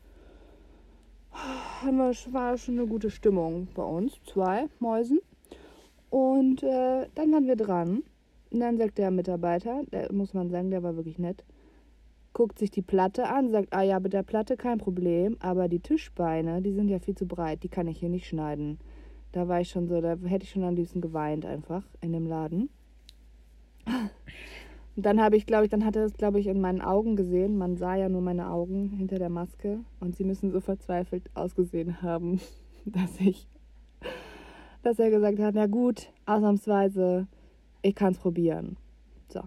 [1.84, 1.94] Wir,
[2.32, 4.20] war schon eine gute Stimmung bei uns.
[4.26, 5.20] Zwei Mäusen.
[6.10, 8.04] Und äh, dann waren wir dran.
[8.52, 11.44] Und dann sagt der Mitarbeiter, der muss man sagen, der war wirklich nett,
[12.34, 15.80] guckt sich die Platte an, sagt, ah ja, mit der Platte kein Problem, aber die
[15.80, 18.80] Tischbeine, die sind ja viel zu breit, die kann ich hier nicht schneiden.
[19.32, 22.26] Da war ich schon so, da hätte ich schon am liebsten geweint einfach in dem
[22.26, 22.70] Laden.
[25.00, 27.16] Und dann habe ich, glaube ich, dann hat er es, glaube ich, in meinen Augen
[27.16, 27.58] gesehen.
[27.58, 32.02] Man sah ja nur meine Augen hinter der Maske und sie müssen so verzweifelt ausgesehen
[32.02, 32.42] haben,
[32.86, 33.48] dass ich,
[34.84, 37.28] dass er gesagt hat, na gut, ausnahmsweise,
[37.82, 38.76] ich kann es probieren.
[39.30, 39.40] So.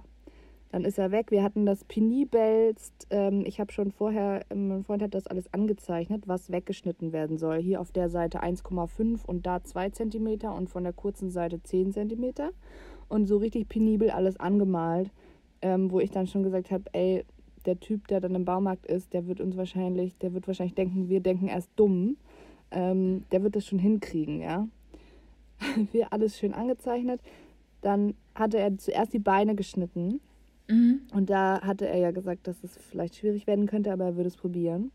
[0.71, 1.31] Dann ist er weg.
[1.31, 3.09] Wir hatten das Penibelst.
[3.11, 7.37] Ähm, ich habe schon vorher, ähm, mein Freund hat das alles angezeichnet, was weggeschnitten werden
[7.37, 7.61] soll.
[7.61, 11.93] Hier auf der Seite 1,5 und da 2 cm und von der kurzen Seite 10
[11.93, 12.33] cm.
[13.11, 15.11] Und so richtig penibel alles angemalt,
[15.63, 17.25] ähm, wo ich dann schon gesagt habe, ey,
[17.65, 21.09] der Typ, der dann im Baumarkt ist, der wird uns wahrscheinlich, der wird wahrscheinlich denken,
[21.09, 22.17] wir denken erst dumm.
[22.71, 24.67] Ähm, der wird das schon hinkriegen, ja.
[25.93, 27.21] wir alles schön angezeichnet.
[27.81, 30.21] Dann hatte er zuerst die Beine geschnitten.
[30.69, 31.03] Mhm.
[31.13, 34.29] Und da hatte er ja gesagt, dass es vielleicht schwierig werden könnte, aber er würde
[34.29, 34.91] es probieren.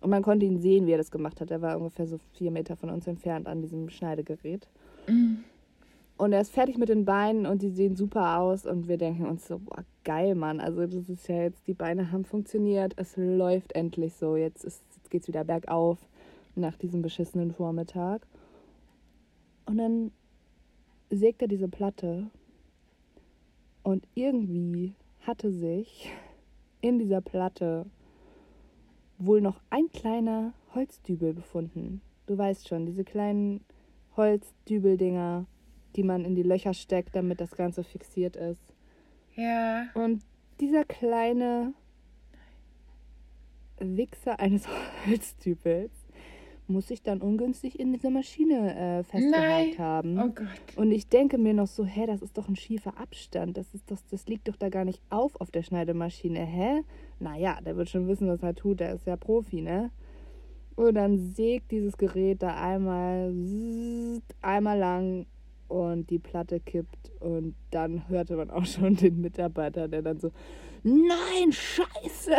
[0.00, 1.50] Und man konnte ihn sehen, wie er das gemacht hat.
[1.50, 4.68] Er war ungefähr so vier Meter von uns entfernt an diesem Schneidegerät.
[5.08, 5.44] Mhm.
[6.22, 8.64] Und er ist fertig mit den Beinen und die sehen super aus.
[8.64, 10.60] Und wir denken uns so, boah, geil, Mann.
[10.60, 12.92] Also das ist ja jetzt, die Beine haben funktioniert.
[12.94, 14.36] Es läuft endlich so.
[14.36, 15.98] Jetzt, ist, jetzt geht's wieder bergauf
[16.54, 18.24] nach diesem beschissenen Vormittag.
[19.66, 20.12] Und dann
[21.10, 22.30] sägt er diese Platte.
[23.82, 26.08] Und irgendwie hatte sich
[26.82, 27.84] in dieser Platte
[29.18, 32.00] wohl noch ein kleiner Holzdübel befunden.
[32.26, 33.64] Du weißt schon, diese kleinen
[34.16, 35.46] Holzdübeldinger,
[35.96, 38.62] die man in die Löcher steckt, damit das Ganze fixiert ist.
[39.34, 39.86] Ja.
[39.94, 40.22] Und
[40.60, 41.74] dieser kleine
[43.78, 44.66] Wichser eines
[45.06, 45.92] Holzdübels
[46.68, 49.78] muss sich dann ungünstig in dieser Maschine äh, festgehakt Nein.
[49.78, 50.18] haben.
[50.18, 50.76] Oh Gott.
[50.76, 53.56] Und ich denke mir noch so, hä, das ist doch ein schiefer Abstand.
[53.56, 56.40] Das, ist doch, das liegt doch da gar nicht auf auf der Schneidemaschine.
[56.40, 56.82] Hä?
[57.18, 58.80] Naja, der wird schon wissen, was er tut.
[58.80, 59.90] Der ist ja Profi, ne?
[60.74, 65.26] Und dann sägt dieses Gerät da einmal, zzzzt, einmal lang
[65.72, 67.10] und die Platte kippt.
[67.20, 70.30] Und dann hörte man auch schon den Mitarbeiter, der dann so,
[70.82, 72.36] nein, scheiße!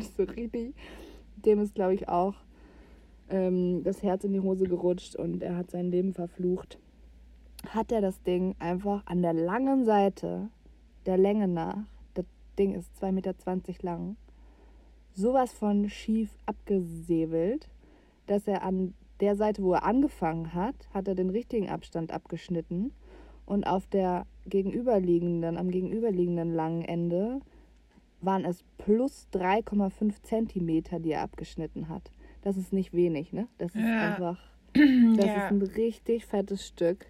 [0.16, 0.74] so richtig.
[1.36, 2.34] Dem ist, glaube ich, auch
[3.30, 6.78] ähm, das Herz in die Hose gerutscht und er hat sein Leben verflucht.
[7.68, 10.48] Hat er das Ding einfach an der langen Seite,
[11.06, 11.78] der Länge nach,
[12.14, 12.26] das
[12.58, 13.34] Ding ist 2,20 Meter
[13.82, 14.16] lang,
[15.14, 17.68] sowas von schief abgesäbelt,
[18.26, 22.92] dass er an der Seite, wo er angefangen hat, hat er den richtigen Abstand abgeschnitten
[23.46, 27.40] und auf der gegenüberliegenden, am gegenüberliegenden langen Ende
[28.20, 32.10] waren es plus 3,5 Zentimeter, die er abgeschnitten hat.
[32.42, 33.48] Das ist nicht wenig, ne?
[33.58, 33.98] Das ist Ja.
[34.00, 34.38] einfach,
[34.74, 35.44] das ja.
[35.46, 37.06] ist ein richtig fettes Stück.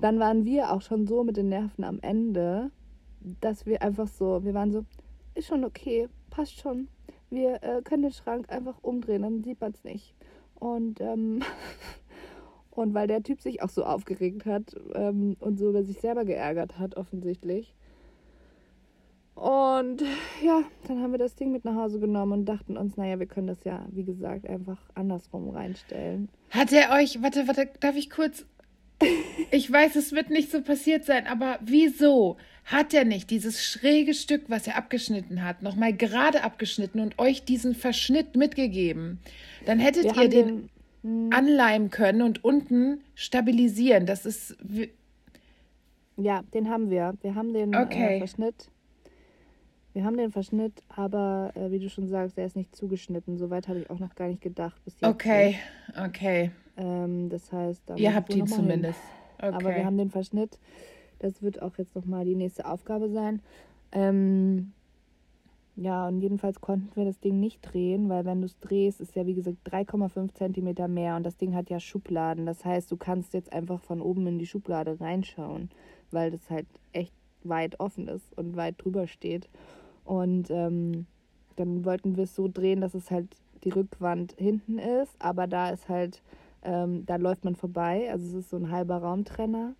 [0.00, 2.70] Dann waren wir auch schon so mit den Nerven am Ende,
[3.40, 4.84] dass wir einfach so, wir waren so,
[5.34, 6.88] ist schon okay, passt schon.
[7.30, 10.14] Wir äh, können den Schrank einfach umdrehen, dann sieht man es nicht.
[10.62, 11.42] Und, ähm,
[12.70, 16.24] und weil der Typ sich auch so aufgeregt hat ähm, und so über sich selber
[16.24, 17.74] geärgert hat, offensichtlich.
[19.34, 20.02] Und
[20.44, 23.26] ja, dann haben wir das Ding mit nach Hause genommen und dachten uns, naja, wir
[23.26, 26.28] können das ja, wie gesagt, einfach andersrum reinstellen.
[26.50, 28.46] Hat er euch, warte, warte, darf ich kurz?
[29.50, 34.14] Ich weiß, es wird nicht so passiert sein, aber wieso hat er nicht dieses schräge
[34.14, 39.18] Stück, was er abgeschnitten hat, nochmal gerade abgeschnitten und euch diesen Verschnitt mitgegeben?
[39.66, 40.68] Dann hättet Wir ihr den,
[41.02, 44.06] den, anleimen können und unten stabilisieren.
[44.06, 44.56] Das ist,
[46.16, 47.14] ja, den haben wir.
[47.22, 48.16] Wir haben den Okay.
[48.16, 48.68] äh, Verschnitt.
[49.92, 53.36] Wir haben den Verschnitt, aber äh, wie du schon sagst, der ist nicht zugeschnitten.
[53.36, 54.82] Soweit habe ich auch noch gar nicht gedacht.
[54.84, 55.58] Bis jetzt okay,
[56.02, 56.50] okay.
[56.78, 59.00] Ähm, das heißt, ihr habt ihn zumindest.
[59.38, 59.54] Okay.
[59.54, 60.58] Aber wir haben den Verschnitt.
[61.22, 63.40] Das wird auch jetzt nochmal die nächste Aufgabe sein.
[63.92, 64.72] Ähm,
[65.76, 69.16] ja, und jedenfalls konnten wir das Ding nicht drehen, weil wenn du es drehst, ist
[69.16, 72.44] ja wie gesagt 3,5 Zentimeter mehr und das Ding hat ja Schubladen.
[72.44, 75.70] Das heißt, du kannst jetzt einfach von oben in die Schublade reinschauen,
[76.10, 79.48] weil das halt echt weit offen ist und weit drüber steht.
[80.04, 81.06] Und ähm,
[81.56, 83.28] dann wollten wir es so drehen, dass es halt
[83.64, 86.22] die Rückwand hinten ist, aber da ist halt,
[86.62, 89.74] ähm, da läuft man vorbei, also es ist so ein halber Raumtrenner.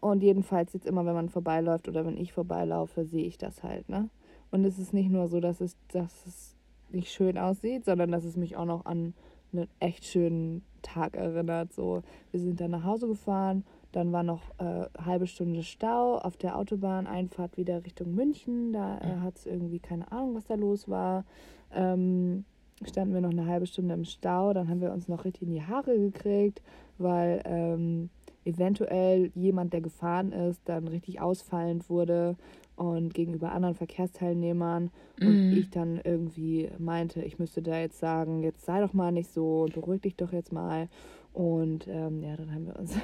[0.00, 3.88] Und jedenfalls jetzt immer, wenn man vorbeiläuft oder wenn ich vorbeilaufe, sehe ich das halt,
[3.88, 4.10] ne?
[4.50, 6.56] Und es ist nicht nur so, dass es, dass es
[6.90, 9.14] nicht schön aussieht, sondern dass es mich auch noch an
[9.52, 11.72] einen echt schönen Tag erinnert.
[11.72, 16.36] So, wir sind dann nach Hause gefahren, dann war noch äh, halbe Stunde Stau auf
[16.36, 18.72] der Autobahneinfahrt wieder Richtung München.
[18.72, 21.24] Da äh, hat es irgendwie keine Ahnung, was da los war.
[21.72, 22.44] Ähm,
[22.84, 24.52] standen wir noch eine halbe Stunde im Stau.
[24.52, 26.62] Dann haben wir uns noch richtig in die Haare gekriegt,
[26.98, 28.10] weil ähm,
[28.48, 32.36] eventuell jemand, der gefahren ist, dann richtig ausfallend wurde
[32.76, 35.26] und gegenüber anderen Verkehrsteilnehmern mm.
[35.26, 39.32] und ich dann irgendwie meinte, ich müsste da jetzt sagen, jetzt sei doch mal nicht
[39.32, 40.88] so, beruhig dich doch jetzt mal.
[41.32, 42.94] Und ähm, ja, dann haben wir uns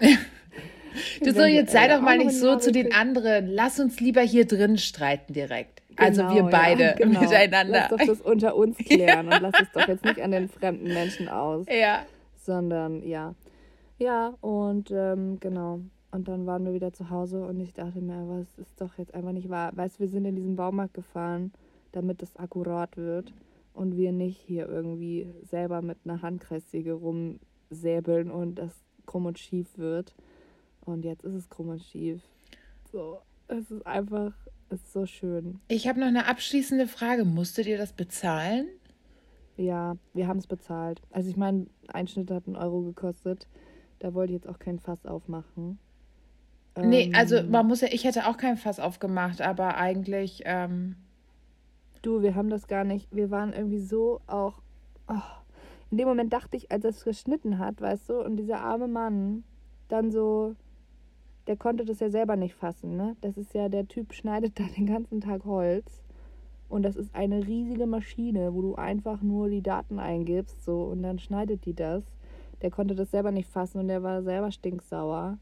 [1.24, 3.46] du so, jetzt sei doch mal nicht so zu den anderen.
[3.46, 5.82] Lass uns lieber hier drin streiten direkt.
[5.96, 7.20] Also genau, wir beide ja, genau.
[7.20, 7.88] miteinander.
[7.88, 10.92] Lass doch das unter uns klären und lass es doch jetzt nicht an den fremden
[10.92, 11.66] Menschen aus.
[11.68, 12.04] Ja.
[12.44, 13.34] Sondern ja.
[14.02, 15.78] Ja, und ähm, genau.
[16.10, 19.14] Und dann waren wir wieder zu Hause und ich dachte mir, es ist doch jetzt
[19.14, 19.70] einfach nicht wahr.
[19.76, 21.52] Weißt du, wir sind in diesen Baumarkt gefahren,
[21.92, 23.32] damit das akkurat wird
[23.74, 28.72] und wir nicht hier irgendwie selber mit einer Handkreissäge rumsäbeln und das
[29.06, 30.16] krumm und schief wird.
[30.84, 32.22] Und jetzt ist es krumm und schief.
[32.90, 34.32] So, es ist einfach,
[34.68, 35.60] es ist so schön.
[35.68, 37.24] Ich habe noch eine abschließende Frage.
[37.24, 38.66] Musstet ihr das bezahlen?
[39.56, 41.00] Ja, wir haben es bezahlt.
[41.12, 43.46] Also ich meine, ein Schnitt hat einen Euro gekostet.
[44.02, 45.78] Da wollte ich jetzt auch kein Fass aufmachen.
[46.76, 50.42] Nee, ähm, also man muss ja, ich hätte auch kein Fass aufgemacht, aber eigentlich.
[50.44, 50.96] Ähm
[52.02, 53.14] du, wir haben das gar nicht.
[53.14, 54.60] Wir waren irgendwie so auch.
[55.06, 55.14] Oh,
[55.92, 58.88] in dem Moment dachte ich, als er es geschnitten hat, weißt du, und dieser arme
[58.88, 59.44] Mann
[59.86, 60.56] dann so,
[61.46, 63.14] der konnte das ja selber nicht fassen, ne?
[63.20, 66.02] Das ist ja, der Typ schneidet da den ganzen Tag Holz.
[66.68, 71.04] Und das ist eine riesige Maschine, wo du einfach nur die Daten eingibst, so, und
[71.04, 72.02] dann schneidet die das.
[72.62, 75.38] Der konnte das selber nicht fassen und der war selber stinksauer.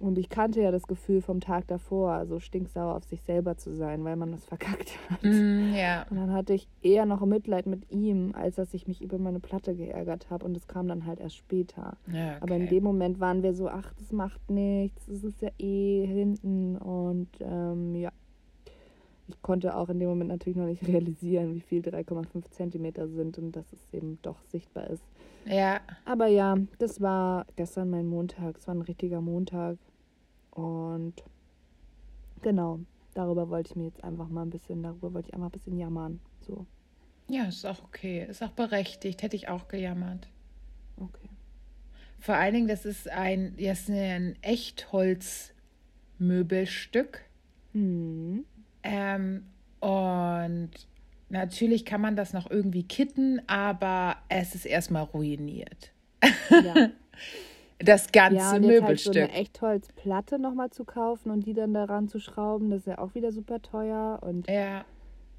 [0.00, 3.74] Und ich kannte ja das Gefühl vom Tag davor, so stinksauer auf sich selber zu
[3.74, 5.22] sein, weil man das verkackt hat.
[5.22, 6.04] Mm, ja.
[6.10, 9.40] Und dann hatte ich eher noch Mitleid mit ihm, als dass ich mich über meine
[9.40, 10.44] Platte geärgert habe.
[10.44, 11.96] Und das kam dann halt erst später.
[12.08, 12.38] Ja, okay.
[12.40, 16.04] Aber in dem Moment waren wir so, ach, das macht nichts, das ist ja eh
[16.06, 16.76] hinten.
[16.76, 18.10] Und ähm, ja,
[19.44, 23.52] konnte auch in dem Moment natürlich noch nicht realisieren, wie viel 3,5 Zentimeter sind und
[23.52, 25.04] dass es eben doch sichtbar ist.
[25.44, 25.80] Ja.
[26.06, 28.56] Aber ja, das war gestern mein Montag.
[28.56, 29.76] Es war ein richtiger Montag.
[30.50, 31.22] Und
[32.40, 32.80] genau,
[33.12, 35.76] darüber wollte ich mir jetzt einfach mal ein bisschen, darüber wollte ich einfach ein bisschen
[35.78, 36.20] jammern.
[36.40, 36.64] So.
[37.28, 38.24] Ja, ist auch okay.
[38.26, 39.22] Ist auch berechtigt.
[39.22, 40.30] Hätte ich auch gejammert.
[40.96, 41.28] Okay.
[42.18, 47.20] Vor allen Dingen, das ist ein, das ist ein Echtholzmöbelstück.
[47.74, 48.46] Mhm.
[48.84, 49.46] Ähm,
[49.80, 50.70] und
[51.30, 55.92] natürlich kann man das noch irgendwie kitten, aber es ist erstmal ruiniert.
[56.50, 56.90] Ja.
[57.78, 59.14] das ganze ja, und Möbelstück.
[59.14, 62.86] Halt so eine Echtholzplatte nochmal zu kaufen und die dann daran zu schrauben, das ist
[62.86, 64.20] ja auch wieder super teuer.
[64.22, 64.84] Und ja.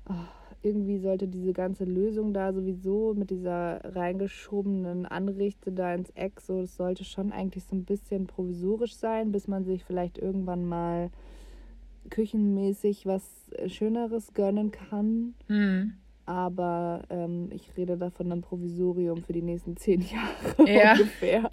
[0.10, 0.14] Oh,
[0.62, 6.62] irgendwie sollte diese ganze Lösung da sowieso mit dieser reingeschobenen Anrichte da ins Eck, so,
[6.62, 11.12] das sollte schon eigentlich so ein bisschen provisorisch sein, bis man sich vielleicht irgendwann mal
[12.10, 13.24] küchenmäßig was
[13.68, 15.36] Schöneres gönnen kann.
[15.48, 15.94] Hm
[16.26, 20.02] aber ähm, ich rede da von einem Provisorium für die nächsten zehn
[20.58, 20.94] Jahre ja.
[20.94, 21.52] ungefähr.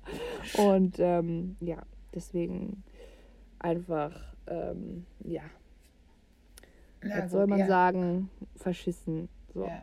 [0.57, 1.83] Und ähm, ja,
[2.15, 2.83] deswegen
[3.59, 4.13] einfach,
[4.47, 5.43] ähm, ja.
[7.03, 7.67] Was soll man ja.
[7.67, 8.31] sagen?
[8.57, 9.29] Verschissen.
[9.53, 9.67] So.
[9.67, 9.83] Ja.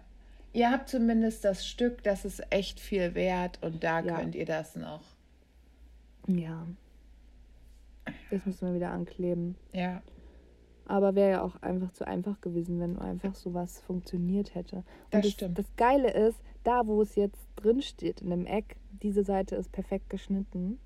[0.53, 4.75] Ihr habt zumindest das Stück, das ist echt viel wert und da könnt ihr das
[4.75, 5.03] noch.
[6.27, 6.65] Ja.
[8.31, 9.55] Das müssen wir wieder ankleben.
[9.73, 10.01] Ja.
[10.89, 14.77] Aber wäre ja auch einfach zu einfach gewesen, wenn einfach sowas funktioniert hätte.
[14.77, 15.59] Und das, das stimmt.
[15.59, 19.71] Das Geile ist, da wo es jetzt drin steht, in dem Eck, diese Seite ist
[19.71, 20.79] perfekt geschnitten.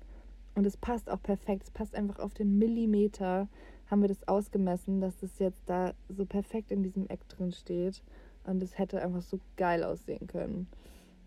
[0.54, 1.62] Und es passt auch perfekt.
[1.62, 3.48] Es passt einfach auf den Millimeter,
[3.90, 8.02] haben wir das ausgemessen, dass das jetzt da so perfekt in diesem Eck drin steht.
[8.44, 10.66] Und es hätte einfach so geil aussehen können.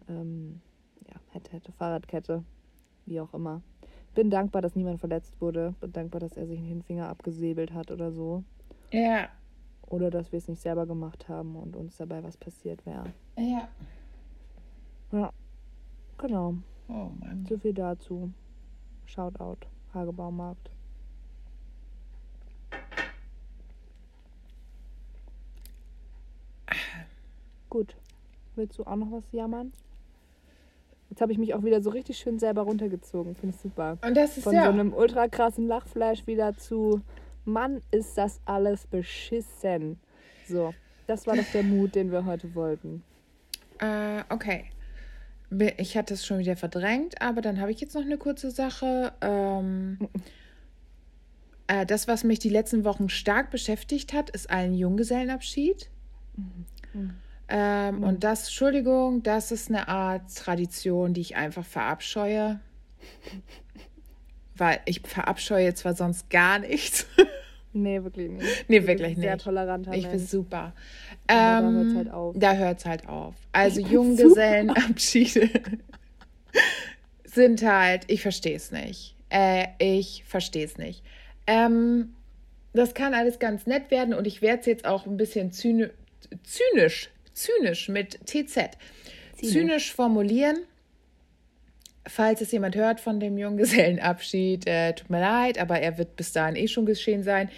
[0.08, 0.62] Ähm,
[1.08, 2.44] ja, hätte, hätte Fahrradkette.
[3.08, 3.64] Wie auch immer.
[4.14, 5.74] Bin dankbar, dass niemand verletzt wurde.
[5.80, 8.44] Bin dankbar, dass er sich den Finger abgesäbelt hat oder so.
[8.92, 9.30] Ja.
[9.88, 13.14] Oder dass wir es nicht selber gemacht haben und uns dabei was passiert wäre.
[13.38, 13.70] Ja.
[15.12, 15.32] Ja,
[16.18, 16.56] genau.
[16.90, 17.46] Oh Mann.
[17.48, 18.32] So viel dazu.
[19.06, 20.70] Shoutout, Hagebaumarkt.
[27.70, 27.96] Gut.
[28.56, 29.72] Willst du auch noch was jammern?
[31.10, 33.36] Jetzt habe ich mich auch wieder so richtig schön selber runtergezogen.
[33.36, 33.98] Finde ich super.
[34.06, 34.66] Und das ist Von ja.
[34.66, 37.02] so einem ultra krassen Lachfleisch wieder zu
[37.48, 40.00] Mann, ist das alles beschissen.
[40.48, 40.74] So,
[41.08, 43.04] das war doch der Mut, den wir heute wollten.
[43.80, 44.66] Äh, okay.
[45.78, 49.14] Ich hatte es schon wieder verdrängt, aber dann habe ich jetzt noch eine kurze Sache.
[49.22, 49.98] Ähm,
[51.68, 55.90] äh, das, was mich die letzten Wochen stark beschäftigt hat, ist ein Junggesellenabschied.
[57.50, 62.60] Ähm, Und das, Entschuldigung, das ist eine Art Tradition, die ich einfach verabscheue.
[64.58, 67.06] Weil ich verabscheue zwar sonst gar nichts.
[67.74, 68.70] Nee, wirklich nicht.
[68.70, 69.44] Nee, wirklich ein Sehr nicht.
[69.46, 70.74] toleranter Ich bin super.
[71.28, 72.36] Aber da Ähm, hört's halt auf.
[72.40, 73.36] Da hört es halt auf.
[73.52, 75.50] Also Junggesellenabschiede
[77.26, 79.16] sind halt, ich verstehe es nicht.
[79.30, 81.04] Äh, ich verstehe es nicht.
[81.46, 82.16] Ähm,
[82.74, 85.88] das kann alles ganz nett werden und ich werde es jetzt auch ein bisschen zyni
[86.44, 88.54] zynisch, zynisch mit TZ,
[89.36, 89.54] Zynisch.
[89.54, 90.58] zynisch formulieren.
[92.08, 96.32] Falls es jemand hört von dem Junggesellenabschied, äh, tut mir leid, aber er wird bis
[96.32, 97.50] dahin eh schon geschehen sein.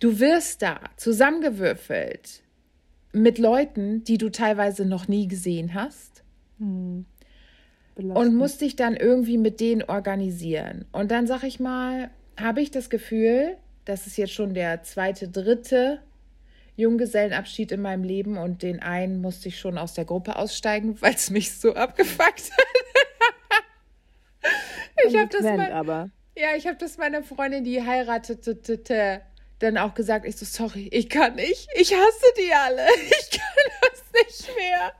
[0.00, 2.42] Du wirst da zusammengewürfelt
[3.12, 6.24] mit Leuten, die du teilweise noch nie gesehen hast
[6.58, 7.06] und
[7.94, 8.36] Belastend.
[8.36, 10.84] musst dich dann irgendwie mit denen organisieren.
[10.92, 15.28] Und dann sag ich mal, habe ich das Gefühl, das ist jetzt schon der zweite,
[15.28, 16.00] dritte
[16.76, 21.14] Junggesellenabschied in meinem Leben und den einen musste ich schon aus der Gruppe aussteigen, weil
[21.14, 23.33] es mich so abgefuckt hat.
[25.06, 26.10] Ich habe das mal, aber.
[26.36, 29.22] ja, ich habe das meiner Freundin, die heiratete,
[29.58, 30.26] dann auch gesagt.
[30.26, 31.68] Ich so, sorry, ich kann nicht.
[31.74, 32.86] Ich hasse die alle.
[33.06, 34.92] Ich kann das nicht mehr.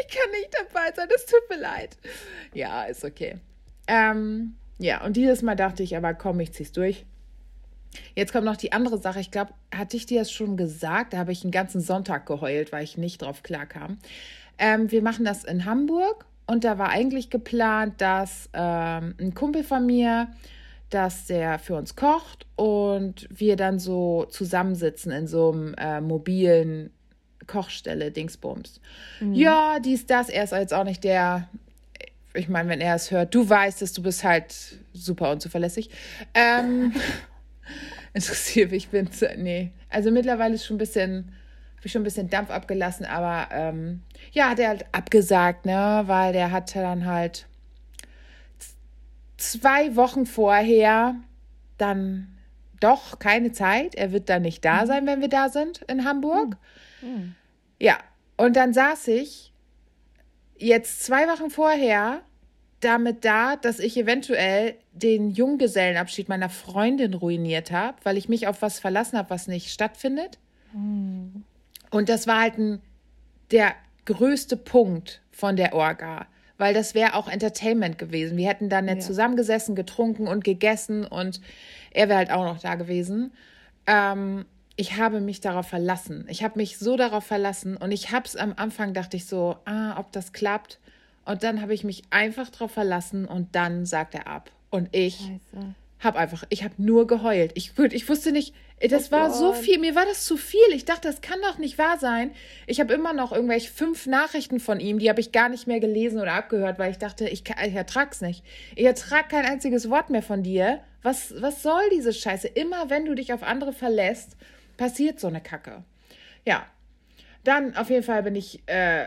[0.00, 1.08] Ich kann nicht dabei sein.
[1.14, 1.96] Es tut mir leid.
[2.52, 3.36] Ja, ist okay.
[3.86, 7.04] Ähm, ja, und dieses Mal dachte ich aber, komm, ich zieh's durch.
[8.16, 9.20] Jetzt kommt noch die andere Sache.
[9.20, 11.12] Ich glaube, hatte ich dir das schon gesagt?
[11.12, 13.98] Da habe ich einen ganzen Sonntag geheult, weil ich nicht drauf klarkam.
[14.58, 19.64] Ähm, wir machen das in Hamburg und da war eigentlich geplant, dass ähm, ein Kumpel
[19.64, 20.28] von mir,
[20.90, 26.90] dass der für uns kocht und wir dann so zusammensitzen in so einem äh, mobilen
[27.46, 28.80] Kochstelle, Dingsbums.
[29.32, 30.28] Ja, dies, das.
[30.28, 31.48] Er ist jetzt auch nicht der.
[32.32, 34.54] Ich meine, wenn er es hört, du weißt es, du bist halt
[34.92, 35.90] super unzuverlässig.
[36.34, 36.92] Ähm,
[38.12, 39.70] interessiert mich, ich bin nee.
[39.88, 41.32] Also mittlerweile ist schon ein bisschen,
[41.86, 46.32] ich schon ein bisschen Dampf abgelassen, aber ähm, ja, hat er halt abgesagt, ne, weil
[46.32, 47.46] der hatte dann halt
[49.36, 51.16] zwei Wochen vorher
[51.78, 52.28] dann
[52.80, 53.94] doch keine Zeit.
[53.94, 56.56] Er wird dann nicht da sein, wenn wir da sind in Hamburg.
[57.78, 57.98] Ja,
[58.36, 59.52] und dann saß ich
[60.56, 62.22] jetzt zwei Wochen vorher
[62.80, 68.60] damit da, dass ich eventuell den Junggesellenabschied meiner Freundin ruiniert habe, weil ich mich auf
[68.62, 70.38] was verlassen habe, was nicht stattfindet.
[71.94, 72.80] Und das war halt ein,
[73.52, 73.72] der
[74.04, 76.26] größte Punkt von der Orga,
[76.58, 78.36] weil das wäre auch Entertainment gewesen.
[78.36, 79.00] Wir hätten dann nicht Ja.
[79.02, 81.40] zusammengesessen, getrunken und gegessen und
[81.92, 83.32] er wäre halt auch noch da gewesen.
[83.86, 86.26] Ähm, ich habe mich darauf verlassen.
[86.28, 89.56] Ich habe mich so darauf verlassen und ich habe es am Anfang, dachte ich so,
[89.64, 90.80] ah, ob das klappt.
[91.24, 94.50] Und dann habe ich mich einfach darauf verlassen und dann sagt er ab.
[94.70, 95.74] Und ich Scheiße.
[96.00, 97.52] Habe einfach, ich habe nur geheult.
[97.54, 99.56] Ich, ich wusste nicht, das Oh war so Gott.
[99.56, 100.60] viel, mir war das zu viel.
[100.72, 102.32] Ich dachte, das kann doch nicht wahr sein.
[102.66, 105.80] Ich habe immer noch irgendwelche fünf Nachrichten von ihm, die habe ich gar nicht mehr
[105.80, 108.44] gelesen oder abgehört, weil ich dachte, ich, ich ertrag's nicht.
[108.74, 110.80] Ich ertrag kein einziges Wort mehr von dir.
[111.02, 112.48] Was, was soll diese Scheiße?
[112.48, 114.36] Immer wenn du dich auf andere verlässt,
[114.76, 115.84] passiert so eine Kacke.
[116.44, 116.66] Ja,
[117.44, 119.06] dann auf jeden Fall bin ich äh,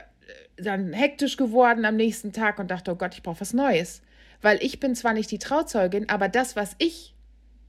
[0.58, 4.02] dann hektisch geworden am nächsten Tag und dachte, oh Gott, ich brauche was Neues.
[4.42, 7.16] Weil ich bin zwar nicht die Trauzeugin, aber das, was ich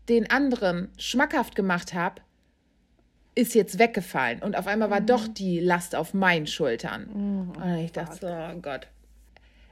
[0.08, 2.22] den anderen schmackhaft gemacht habe,
[3.34, 4.42] ist jetzt weggefallen.
[4.42, 7.52] Und auf einmal war doch die Last auf meinen Schultern.
[7.56, 8.88] und ich dachte, so, oh Gott.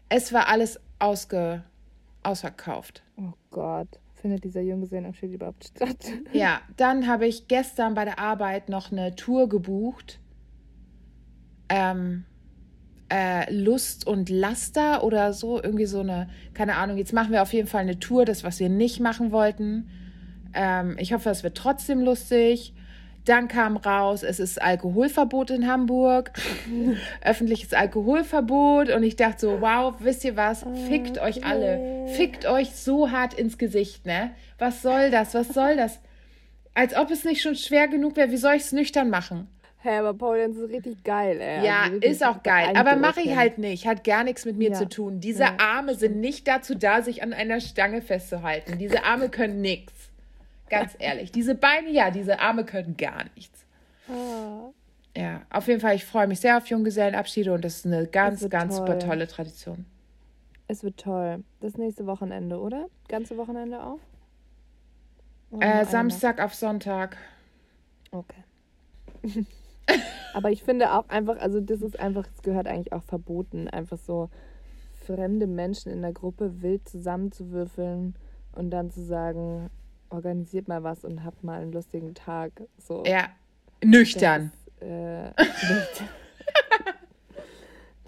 [0.08, 1.64] Es war alles ausge,
[2.22, 3.02] ausverkauft.
[3.16, 3.88] Oh Gott.
[4.14, 5.96] Findet dieser Junggesellenabschied überhaupt statt?
[6.32, 10.20] Ja, dann habe ich gestern bei der Arbeit noch eine Tour gebucht.
[11.68, 12.24] Ähm,
[13.08, 17.52] äh, Lust und Laster oder so, irgendwie so eine, keine Ahnung, jetzt machen wir auf
[17.52, 19.88] jeden Fall eine Tour, das, was wir nicht machen wollten.
[20.54, 22.74] Ähm, ich hoffe, es wird trotzdem lustig.
[23.24, 26.32] Dann kam raus, es ist Alkoholverbot in Hamburg.
[27.24, 28.90] Öffentliches Alkoholverbot.
[28.90, 30.64] Und ich dachte so, wow, wisst ihr was?
[30.88, 32.06] Fickt euch alle.
[32.06, 34.30] Fickt euch so hart ins Gesicht, ne?
[34.58, 35.34] Was soll das?
[35.34, 35.98] Was soll das?
[36.74, 38.30] Als ob es nicht schon schwer genug wäre.
[38.30, 39.48] Wie soll ich es nüchtern machen?
[39.86, 41.64] Hä, aber Pole Dance ist richtig geil, ey.
[41.64, 42.72] Ja, also ist auch geil.
[42.76, 43.86] Aber mache ich halt nicht.
[43.86, 44.74] Hat gar nichts mit mir Ja.
[44.76, 45.20] zu tun.
[45.20, 48.78] Diese Ja, Arme sind nicht dazu da, sich an einer Stange festzuhalten.
[48.78, 49.92] Diese Arme können nichts.
[50.68, 51.30] Ganz ehrlich.
[51.30, 53.64] Diese Beine, ja, diese Arme können gar nichts.
[54.08, 54.70] Ah.
[55.16, 58.48] Ja, auf jeden Fall, ich freue mich sehr auf Junggesellenabschiede und das ist eine ganz,
[58.50, 59.08] ganz super toll.
[59.10, 59.86] tolle Tradition.
[60.66, 61.44] Es wird toll.
[61.60, 62.86] Das nächste Wochenende, oder?
[63.06, 64.00] Ganze Wochenende auch?
[65.60, 67.16] Äh, Samstag auf Sonntag.
[68.10, 68.42] Okay.
[70.34, 73.98] Aber ich finde auch einfach, also das ist einfach, es gehört eigentlich auch verboten, einfach
[73.98, 74.28] so
[75.06, 78.14] fremde Menschen in der Gruppe wild zusammenzuwürfeln
[78.52, 79.70] und dann zu sagen,
[80.10, 82.52] organisiert mal was und habt mal einen lustigen Tag.
[82.78, 83.04] So.
[83.06, 83.28] Ja,
[83.80, 84.52] Das nüchtern.
[84.80, 85.30] ist, äh,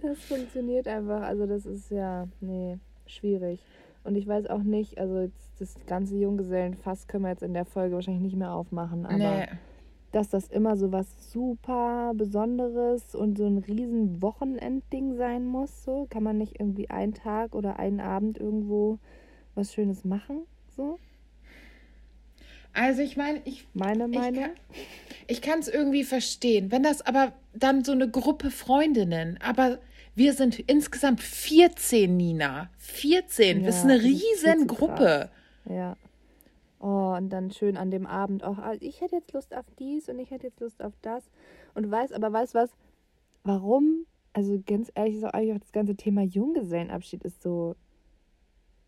[0.03, 1.23] das funktioniert einfach.
[1.23, 3.61] Also das ist ja, nee, schwierig.
[4.05, 7.95] Und ich weiß auch nicht, also das ganze Junggesellenfass können wir jetzt in der Folge
[7.95, 9.47] wahrscheinlich nicht mehr aufmachen, aber Nee.
[10.13, 16.07] Dass das immer so was super Besonderes und so ein riesen Wochenendding sein muss, so
[16.11, 18.99] kann man nicht irgendwie einen Tag oder einen Abend irgendwo
[19.55, 20.43] was Schönes machen,
[20.77, 20.99] so
[22.73, 24.51] Also ich meine, ich, meine Meinung.
[25.27, 26.71] ich kann es irgendwie verstehen.
[26.71, 29.79] Wenn das aber dann so eine Gruppe Freundinnen, aber
[30.15, 32.71] wir sind insgesamt 14, Nina.
[32.79, 33.65] 14.
[33.65, 35.31] das ist Ja, eine das ist viel zu Riesengruppe.
[35.69, 35.97] Ja.
[36.81, 40.09] Oh, und dann schön an dem Abend auch, ah, ich hätte jetzt Lust auf dies
[40.09, 41.29] und ich hätte jetzt Lust auf das.
[41.75, 42.71] Und du weißt, aber weißt was?
[43.45, 44.07] Warum?
[44.33, 47.75] Also ganz ehrlich, ist auch eigentlich auch das ganze Thema Junggesellenabschied ist so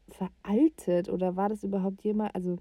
[0.09, 2.59] veraltet oder war das überhaupt jemals, also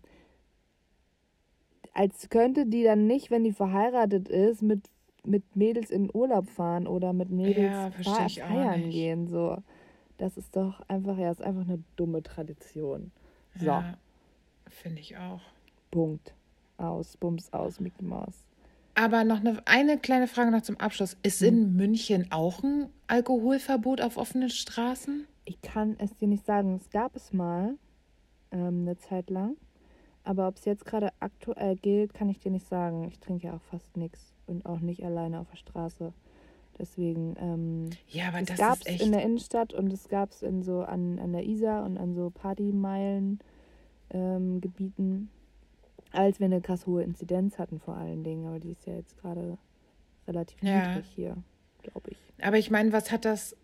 [1.94, 4.90] als könnte die dann nicht, wenn die verheiratet ist, mit,
[5.26, 9.28] mit Mädels in Urlaub fahren oder mit Mädels Ja, feiern gehen.
[9.28, 9.58] So.
[10.18, 13.12] Das ist doch einfach, ja, ist einfach eine dumme Tradition.
[13.56, 13.98] So, Ja,
[14.70, 15.42] finde ich auch.
[15.92, 16.34] Punkt.
[16.78, 18.46] Aus, Bums aus, Mickey Mouse.
[18.96, 21.18] Aber noch eine, eine kleine Frage noch zum Abschluss.
[21.24, 25.26] Ist in München auch ein Alkoholverbot auf offenen Straßen?
[25.46, 26.76] Ich kann es dir nicht sagen.
[26.76, 27.76] Es gab es mal
[28.52, 29.56] ähm, eine Zeit lang.
[30.24, 33.06] Aber ob es jetzt gerade aktuell gilt, kann ich dir nicht sagen.
[33.08, 36.14] Ich trinke ja auch fast nichts und auch nicht alleine auf der Straße.
[36.78, 39.02] Deswegen, ähm, Ja, aber es das gab es echt.
[39.02, 42.14] in der Innenstadt und es gab es in so an, an der Isar und an
[42.14, 43.40] so Partymeilen
[44.12, 45.30] ähm, Gebieten,
[46.12, 48.48] als wir eine krass hohe Inzidenz hatten vor allen Dingen.
[48.48, 49.58] Aber die ist ja jetzt gerade
[50.28, 50.88] relativ Ja.
[50.88, 51.38] niedrig hier,
[51.84, 52.18] glaube ich.
[52.42, 53.56] Aber ich meine, was hat das?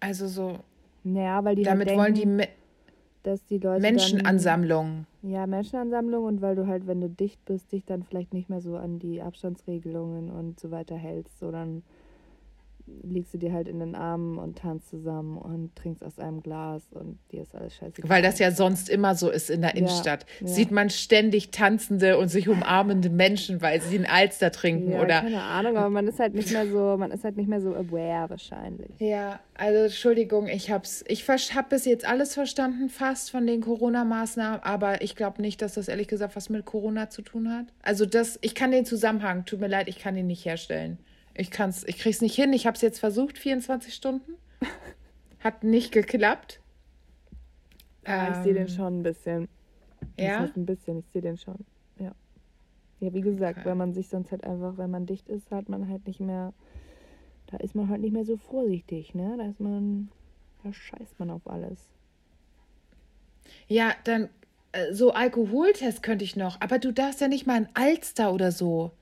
[0.00, 0.58] Also so,
[1.04, 2.48] Naja, weil die damit halt wollen die denken, Me
[3.22, 5.06] dass die Leute Menschenansammlungen.
[5.22, 8.60] Ja, Menschenansammlung und weil du halt, wenn du dicht bist, dich dann vielleicht nicht mehr
[8.60, 11.84] so an die Abstandsregelungen und so weiter hältst, sondern
[13.02, 16.82] liegst du dir halt in den Armen und tanzt zusammen und trinkst aus einem Glas
[16.92, 18.08] und dir ist alles scheißegal.
[18.10, 20.26] Weil das ja sonst immer so ist in der Ja, Innenstadt.
[20.40, 20.46] ja.
[20.46, 25.20] Sieht man ständig tanzende und sich umarmende Menschen, weil sie einen Alster trinken ja, oder.
[25.20, 27.74] keine Ahnung, aber man ist halt nicht mehr so, man ist halt nicht mehr so
[27.74, 28.90] aware wahrscheinlich.
[28.98, 34.60] Ja, also Entschuldigung, ich hab's, ich habe bis jetzt alles verstanden, fast von den Corona-Maßnahmen,
[34.62, 37.66] aber ich glaube nicht, dass das ehrlich gesagt was mit Corona zu tun hat.
[37.82, 40.98] Also das, ich kann den Zusammenhang, tut mir leid, ich kann ihn nicht herstellen.
[41.34, 42.52] Ich kann's, ich krieg's nicht hin.
[42.52, 44.32] Ich habe es jetzt versucht, 24 Stunden,
[45.40, 46.60] hat nicht geklappt.
[48.06, 49.48] Ja, ich sehe den Ähm, schon ein bisschen.
[50.16, 51.64] Das Ja, heißt ein bisschen, ich sehe den schon.
[51.98, 52.12] Ja.
[53.00, 53.64] Ja, wie gesagt, Okay.
[53.64, 56.52] wenn man sich sonst halt einfach, wenn man dicht ist, hat man halt nicht mehr,
[57.46, 59.36] da ist man halt nicht mehr so vorsichtig, ne?
[59.38, 60.10] Da ist man,
[60.64, 61.90] da scheißt man auf alles.
[63.68, 64.28] ja, dann
[64.72, 68.52] äh, so Alkoholtest könnte ich noch, aber du darfst ja nicht mal ein Alster oder
[68.52, 68.92] so.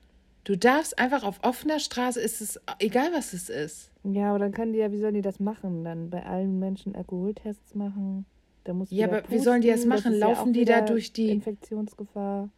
[0.44, 3.90] Du darfst einfach auf offener Straße, ist es egal, was es ist.
[4.04, 5.84] Ja, aber dann können die ja, wie sollen die das machen?
[5.84, 8.24] Dann bei allen Menschen Alkoholtests machen?
[8.64, 10.14] Da muss Ja, aber wie sollen die das machen?
[10.18, 12.48] Laufen die da durch die- Infektionsgefahr?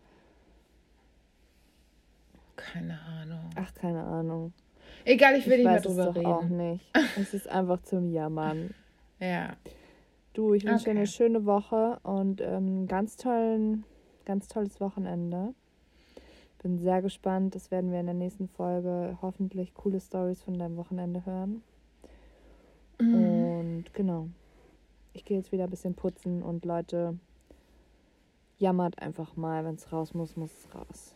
[2.56, 3.50] Keine Ahnung.
[3.56, 4.52] Ach, keine Ahnung.
[5.04, 6.56] Egal, ich will nicht mehr weiß es drüber doch auch reden.
[6.56, 6.84] nicht.
[7.20, 8.72] Es ist einfach zum Jammern.
[9.18, 9.56] Ja.
[10.34, 10.98] Du, ich wünsche dir Okay.
[10.98, 13.84] eine schöne Woche und ähm, ganz tollen,
[14.24, 15.54] ganz tolles Wochenende.
[16.62, 17.54] Bin sehr gespannt.
[17.54, 21.62] Das werden wir in der nächsten Folge hoffentlich coole Stories von deinem Wochenende hören.
[23.00, 23.14] Mhm.
[23.14, 24.28] Und genau.
[25.12, 27.18] Ich gehe jetzt wieder ein bisschen putzen und Leute,
[28.58, 29.64] jammert einfach mal.
[29.64, 31.14] Wenn es raus muss, muss es raus.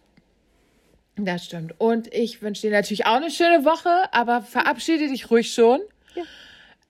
[1.16, 1.80] Das stimmt.
[1.80, 5.80] Und ich wünsche dir natürlich auch eine schöne Woche, aber verabschiede dich ruhig schon.
[6.14, 6.24] Ja.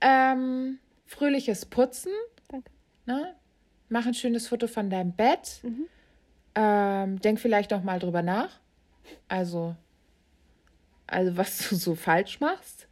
[0.00, 2.12] Ähm, fröhliches Putzen.
[2.48, 2.70] Danke.
[3.04, 3.36] Ne?
[3.88, 5.60] Mach ein schönes Foto von deinem Bett.
[5.62, 5.86] Mhm.
[6.56, 8.48] Ähm, denk vielleicht noch mal drüber nach.
[9.28, 9.76] Also,
[11.06, 12.88] also was du so falsch machst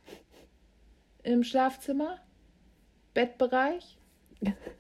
[1.23, 2.21] im Schlafzimmer,
[3.15, 3.99] Bettbereich.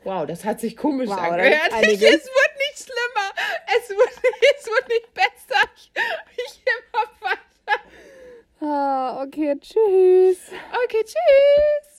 [0.02, 1.72] Wow, das hat sich komisch Wow, angehört.
[1.72, 3.32] Es wird nicht schlimmer.
[3.66, 4.10] Es wird,
[4.58, 5.62] es wird nicht besser.
[5.76, 5.90] Ich,
[6.36, 7.80] ich immer weiter.
[8.60, 10.50] Ah, okay, tschüss.
[10.84, 11.93] Okay, tschüss.